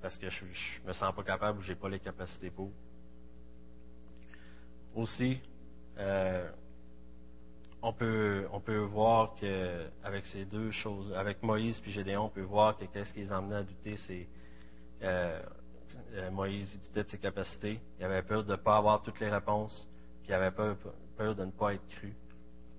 parce 0.00 0.16
que 0.16 0.30
je, 0.30 0.44
je 0.46 0.86
me 0.86 0.92
sens 0.92 1.14
pas 1.14 1.22
capable 1.22 1.58
ou 1.58 1.62
j'ai 1.62 1.74
pas 1.74 1.88
les 1.88 2.00
capacités 2.00 2.50
pour. 2.50 2.70
Aussi, 4.94 5.40
euh, 5.98 6.50
on 7.82 7.92
peut, 7.92 8.46
on 8.52 8.60
peut 8.60 8.78
voir 8.78 9.34
que 9.36 9.86
avec 10.02 10.26
ces 10.26 10.44
deux 10.44 10.70
choses, 10.70 11.12
avec 11.14 11.42
Moïse 11.42 11.80
et 11.86 11.90
Gédéon, 11.90 12.24
on 12.24 12.28
peut 12.28 12.42
voir 12.42 12.76
que 12.76 12.84
qu'est-ce 12.86 13.12
qui 13.12 13.20
les 13.20 13.32
emmenait 13.32 13.56
à 13.56 13.62
douter, 13.62 13.96
c'est 14.06 14.26
euh, 15.02 15.40
euh, 16.14 16.30
Moïse 16.30 16.78
doutait 16.86 17.04
de 17.04 17.08
ses 17.08 17.18
capacités, 17.18 17.80
il 17.98 18.04
avait 18.04 18.22
peur 18.22 18.44
de 18.44 18.50
ne 18.50 18.56
pas 18.56 18.76
avoir 18.76 19.02
toutes 19.02 19.20
les 19.20 19.30
réponses, 19.30 19.86
puis 20.22 20.30
il 20.30 20.34
avait 20.34 20.50
peur, 20.50 20.76
peur 21.16 21.36
de 21.36 21.44
ne 21.44 21.50
pas 21.50 21.74
être 21.74 21.86
cru 21.88 22.12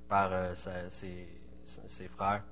par 0.09 0.33
euh, 0.33 0.53
ses, 0.99 2.07
frères. 2.09 2.43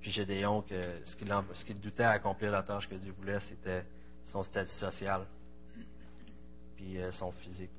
Puis 0.00 0.10
Gédéon, 0.10 0.60
que 0.60 0.80
ce 1.06 1.16
qu'il, 1.16 1.32
ce 1.54 1.64
qu'il 1.64 1.80
doutait 1.80 2.02
à 2.02 2.10
accomplir 2.10 2.52
la 2.52 2.62
tâche 2.62 2.86
que 2.86 2.96
Dieu 2.96 3.14
voulait, 3.16 3.40
c'était 3.40 3.84
son 4.26 4.42
statut 4.42 4.72
social, 4.72 5.26
puis 6.76 6.98
son 7.12 7.32
physique. 7.32 7.70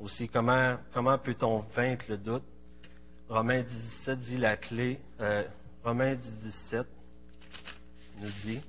Aussi, 0.00 0.28
comment, 0.28 0.76
comment 0.92 1.18
peut-on 1.18 1.60
vaincre 1.74 2.06
le 2.08 2.18
doute? 2.18 2.42
Romains 3.28 3.62
17 3.62 4.20
dit 4.20 4.36
la 4.36 4.56
clé. 4.56 5.00
Euh, 5.20 5.44
Romains 5.82 6.14
17 6.14 6.86
nous 8.20 8.30
dit 8.42 8.60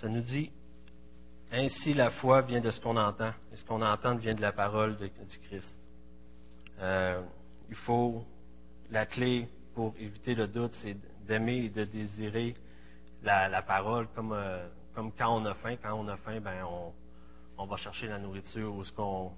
Ça 0.00 0.08
nous 0.08 0.22
dit, 0.22 0.50
ainsi 1.52 1.92
la 1.92 2.10
foi 2.10 2.40
vient 2.40 2.60
de 2.60 2.70
ce 2.70 2.80
qu'on 2.80 2.96
entend, 2.96 3.34
et 3.52 3.56
ce 3.56 3.64
qu'on 3.66 3.82
entend 3.82 4.16
vient 4.16 4.34
de 4.34 4.40
la 4.40 4.50
parole 4.50 4.96
du 4.96 5.38
Christ. 5.40 5.70
Euh, 6.78 7.20
il 7.68 7.76
faut, 7.76 8.24
la 8.90 9.04
clé 9.04 9.46
pour 9.74 9.94
éviter 9.98 10.34
le 10.34 10.46
doute, 10.46 10.72
c'est 10.80 10.96
d'aimer 11.26 11.64
et 11.64 11.68
de 11.70 11.84
désirer 11.84 12.54
la, 13.22 13.62
parole 13.62 14.08
comme, 14.14 14.32
euh, 14.32 14.66
comme 14.94 15.12
quand 15.12 15.40
on 15.40 15.44
a 15.46 15.54
faim. 15.54 15.76
Quand 15.82 15.94
on 15.94 16.08
a 16.08 16.16
faim, 16.18 16.40
ben 16.40 16.64
on, 16.64 16.92
on 17.58 17.66
va 17.66 17.76
chercher 17.76 18.08
la 18.08 18.18
nourriture 18.18 18.74
où 18.74 18.84
ce 18.84 18.92
qu'on 18.92 19.32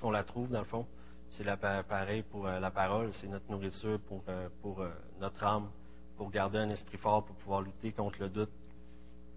qu'on 0.00 0.10
la 0.10 0.24
trouve 0.24 0.50
dans 0.50 0.60
le 0.60 0.66
fond. 0.66 0.86
C'est 1.30 1.44
pareil 1.88 2.22
pour 2.22 2.46
euh, 2.46 2.60
la 2.60 2.70
parole, 2.70 3.12
c'est 3.14 3.26
notre 3.26 3.50
nourriture 3.50 3.98
pour, 4.00 4.22
euh, 4.28 4.48
pour 4.62 4.84
notre 5.20 5.44
âme, 5.44 5.70
pour 6.16 6.30
garder 6.30 6.58
un 6.58 6.70
esprit 6.70 6.98
fort, 6.98 7.24
pour 7.24 7.36
pouvoir 7.36 7.62
lutter 7.62 7.92
contre 7.92 8.20
le 8.20 8.28
doute. 8.28 8.50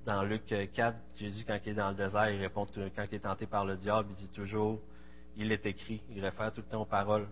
Dans 0.06 0.24
Luc 0.24 0.52
euh, 0.52 0.65
4, 0.65 0.96
Jésus, 1.18 1.44
quand 1.46 1.60
il 1.65 1.72
est 1.72 1.76
dans 1.76 1.89
le 1.89 1.96
désert, 1.96 2.30
il 2.30 2.39
répond, 2.39 2.65
quand 2.96 3.06
il 3.12 3.15
est 3.15 3.20
tenté 3.20 3.46
par 3.46 3.65
le 3.65 3.76
diable, 3.76 4.10
il 4.12 4.15
dit 4.15 4.30
toujours, 4.30 4.80
il 5.36 5.52
est 5.52 5.65
écrit, 5.65 6.02
il 6.10 6.24
réfère 6.24 6.54
tout 6.54 6.62
le 6.62 6.68
temps 6.68 6.82
aux 6.82 6.86
paroles. 6.86 7.28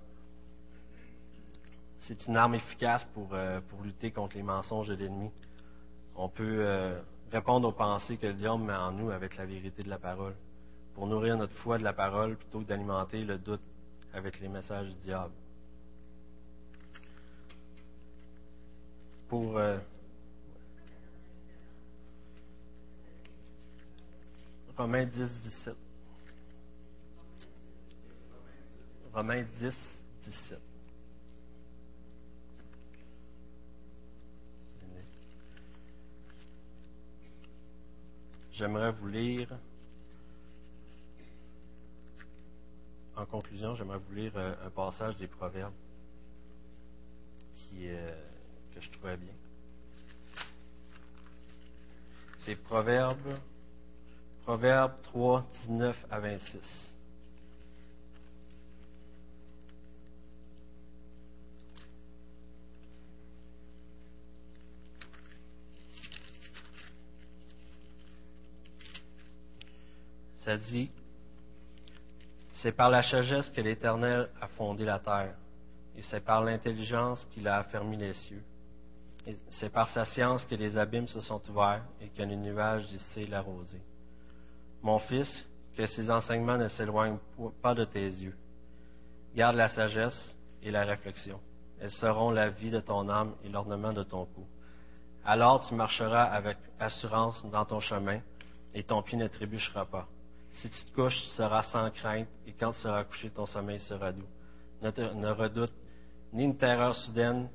C'est 2.08 2.26
une 2.28 2.38
arme 2.38 2.56
efficace 2.56 3.04
pour, 3.14 3.34
euh, 3.34 3.60
pour 3.68 3.82
lutter 3.82 4.12
contre 4.12 4.38
les 4.38 4.44
mensonges 4.44 4.88
de 4.88 4.96
l'ennemi. 4.96 5.30
On 6.16 6.30
peut 6.30 6.60
euh, 6.62 7.02
répondre 7.34 7.68
aux 7.68 7.74
pensées 7.74 8.16
que 8.16 8.28
le 8.28 8.34
diable 8.34 8.64
met 8.64 8.74
en 8.74 8.94
nous 8.94 9.12
avec 9.12 9.36
la 9.36 9.46
vérité 9.46 9.84
de 9.84 9.90
la 9.90 9.98
parole, 9.98 10.34
pour 10.96 11.06
nourrir 11.06 11.36
notre 11.36 11.54
foi 11.56 11.78
de 11.78 11.84
la 11.84 11.92
parole 11.92 12.38
plutôt 12.38 12.62
que 12.62 12.68
d'alimenter 12.68 13.26
le 13.26 13.38
doute 13.38 13.62
avec 14.14 14.40
les 14.40 14.48
messages 14.48 14.88
du 14.88 14.96
diable. 15.02 15.34
Pour 19.28 19.58
euh, 19.58 19.78
Romains 24.78 25.06
10, 25.06 25.30
17. 25.44 25.76
Romains 29.14 29.44
10, 29.60 29.76
17. 30.24 30.67
J'aimerais 38.58 38.92
vous 38.92 39.08
lire, 39.08 39.50
en 43.16 43.24
conclusion, 43.28 43.76
j'aimerais 43.76 44.00
vous 44.00 44.16
lire 44.16 44.32
euh, 44.36 44.56
un 44.66 44.72
passage 44.72 45.16
des 45.18 45.28
Proverbes 45.28 45.76
euh, 47.76 48.10
que 48.74 48.82
je 48.82 48.90
trouvais 48.90 49.16
bien. 49.18 49.34
C'est 52.40 52.56
Proverbes, 52.56 53.38
Proverbes 54.42 55.02
3, 55.04 55.46
19 55.68 56.06
à 56.10 56.20
26. 56.20 56.97
C'est 72.54 72.72
par 72.72 72.90
la 72.90 73.04
sagesse 73.04 73.50
que 73.50 73.62
l'Éternel 73.62 74.30
a 74.42 74.48
fondé 74.48 74.86
la 74.86 75.00
terre, 75.00 75.36
et 75.96 76.02
c'est 76.04 76.24
par 76.24 76.44
l'intelligence 76.44 77.26
qu'il 77.32 77.48
a 77.48 77.58
affermi 77.58 77.98
les 77.98 78.14
cieux. 78.14 78.44
C'est 79.52 79.70
par 79.70 79.90
sa 79.90 80.06
science 80.06 80.46
que 80.46 80.56
les 80.56 80.78
abîmes 80.78 81.08
se 81.08 81.20
sont 81.20 81.42
ouverts 81.50 81.84
et 82.00 82.08
que 82.08 82.24
les 82.24 82.38
nuages 82.38 82.88
dissé 82.88 83.28
la 83.28 83.42
rosée. 83.42 83.82
Mon 84.82 85.00
fils, 85.00 85.46
que 85.76 85.86
ces 85.86 86.10
enseignements 86.10 86.58
ne 86.58 86.70
s'éloignent 86.70 87.20
pas 87.62 87.76
de 87.76 87.84
tes 87.84 88.08
yeux. 88.08 88.36
Garde 89.36 89.58
la 89.58 89.68
sagesse 89.70 90.36
et 90.64 90.72
la 90.72 90.86
réflexion. 90.86 91.40
Elles 91.80 91.92
seront 91.92 92.32
la 92.32 92.50
vie 92.50 92.72
de 92.72 92.80
ton 92.80 93.10
âme 93.10 93.36
et 93.44 93.50
l'ornement 93.50 93.94
de 93.94 94.04
ton 94.04 94.26
cou. 94.26 94.48
Alors 95.26 95.68
tu 95.68 95.76
marcheras 95.76 96.24
avec 96.24 96.58
assurance 96.80 97.46
dans 97.52 97.66
ton 97.66 97.82
chemin 97.82 98.22
et 98.74 98.84
ton 98.84 99.04
pied 99.04 99.18
ne 99.18 99.28
trébuchera 99.28 99.86
pas. 99.86 100.08
Si 100.58 100.70
tu 100.70 100.86
te 100.86 100.96
couches, 100.96 101.22
tu 101.22 101.30
seras 101.36 101.64
sans 101.64 101.90
crainte, 101.92 102.28
et 102.48 102.54
quand 102.54 102.72
tu 102.72 102.80
seras 102.80 103.04
couché, 103.04 103.30
ton 103.30 103.46
sommeil 103.46 103.80
sera 103.82 104.12
doux. 104.12 104.26
Ne, 104.82 104.90
te- 104.92 105.14
ne 105.14 105.30
redoute 105.30 105.74
ni 106.34 106.44
une 106.44 106.58
terreur 106.58 106.96
soudaine, 106.96 107.48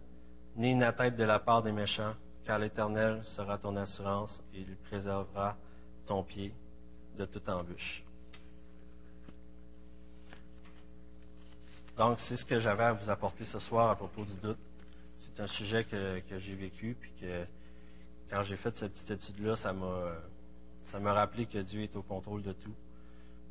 ni 0.57 0.71
une 0.71 0.83
atteinte 0.83 1.17
de 1.17 1.25
la 1.25 1.39
part 1.39 1.63
des 1.63 1.73
méchants, 1.73 2.15
car 2.45 2.59
l'Éternel 2.59 3.25
sera 3.25 3.59
ton 3.59 3.75
assurance, 3.77 4.43
et 4.55 4.61
il 4.61 4.77
préservera 4.89 5.57
ton 6.07 6.23
pied 6.23 6.53
de 7.19 7.25
toute 7.25 7.49
embûche. 7.49 8.05
Donc, 11.97 12.19
c'est 12.21 12.37
ce 12.37 12.45
que 12.45 12.59
j'avais 12.61 12.85
à 12.85 12.93
vous 12.93 13.11
apporter 13.11 13.45
ce 13.45 13.59
soir 13.59 13.91
à 13.91 13.97
propos 13.97 14.25
du 14.25 14.35
doute. 14.35 14.59
C'est 15.21 15.43
un 15.43 15.47
sujet 15.47 15.85
que, 15.85 16.21
que 16.21 16.39
j'ai 16.39 16.55
vécu, 16.55 16.97
puis 16.99 17.13
que 17.21 17.45
quand 18.31 18.43
j'ai 18.45 18.57
fait 18.57 18.75
cette 18.79 18.93
petite 18.93 19.11
étude-là, 19.11 19.57
ça 19.57 19.73
m'a 19.73 19.87
euh, 19.87 20.21
ça 20.93 21.01
m'a 21.01 21.15
rappelé 21.15 21.47
que 21.47 21.59
Dieu 21.59 21.83
est 21.83 21.97
au 21.97 22.03
contrôle 22.03 22.43
de 22.43 22.53
tout. 22.53 22.75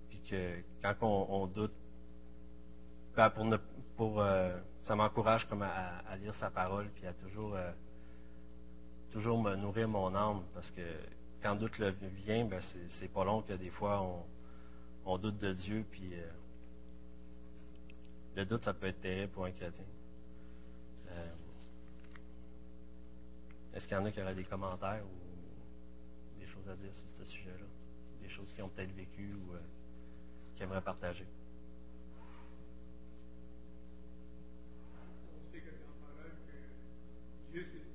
Puis 0.10 0.22
que 0.30 0.62
quand 0.84 0.96
on, 1.02 1.48
doute, 1.48 1.74
ben, 3.16 3.32
pour 3.32 3.46
ne, 3.46 3.58
pour, 3.98 4.22
euh, 4.22 4.56
ça 4.84 4.96
m'encourage 4.96 5.48
comme 5.50 5.64
à, 5.64 6.16
lire 6.18 6.36
sa 6.36 6.52
parole, 6.52 6.88
puis 6.94 7.08
à 7.08 7.14
toujours, 7.14 7.56
euh, 7.56 7.72
toujours 9.10 9.42
me 9.42 9.56
nourrir 9.56 9.88
mon 9.88 10.14
âme, 10.14 10.44
parce 10.54 10.70
que 10.70 10.82
quand 11.42 11.56
doute 11.56 11.80
vient, 11.80 12.46
ben 12.46 12.62
c'est, 12.90 13.12
pas 13.12 13.26
long 13.26 13.42
que 13.42 13.54
des 13.54 13.72
fois 13.72 14.08
on, 15.06 15.18
doute 15.18 15.40
de 15.40 15.52
Dieu, 15.54 15.84
puis 15.90 16.14
euh, 16.14 16.30
le 18.36 18.46
doute 18.46 18.64
ça 18.64 18.74
peut 18.74 18.86
être 18.86 19.02
terrible 19.02 19.32
pour 19.34 19.46
un 19.46 19.52
chrétien. 19.52 19.86
Est-ce 23.74 23.88
qu'il 23.88 23.98
y 23.98 24.00
en 24.00 24.06
a 24.06 24.12
qui 24.12 24.22
auraient 24.22 24.36
des 24.36 24.44
commentaires 24.44 25.02
ou 25.06 25.21
à 26.70 26.76
dire 26.76 26.94
sur 26.94 27.10
ce 27.10 27.26
sujet-là, 27.26 27.66
des 28.22 28.30
choses 28.30 28.52
qu'ils 28.54 28.64
ont 28.64 28.70
peut-être 28.70 28.94
vécues 28.94 29.34
ou 29.34 29.54
euh, 29.54 29.60
qu'ils 30.56 30.64
aimeraient 30.64 30.82
partager. 30.82 31.26
On 35.00 35.52
sait 35.52 35.60
que 35.60 35.70
dans 35.70 36.08
parole, 36.08 36.32
Dieu 37.52 37.64
s'est 37.66 37.91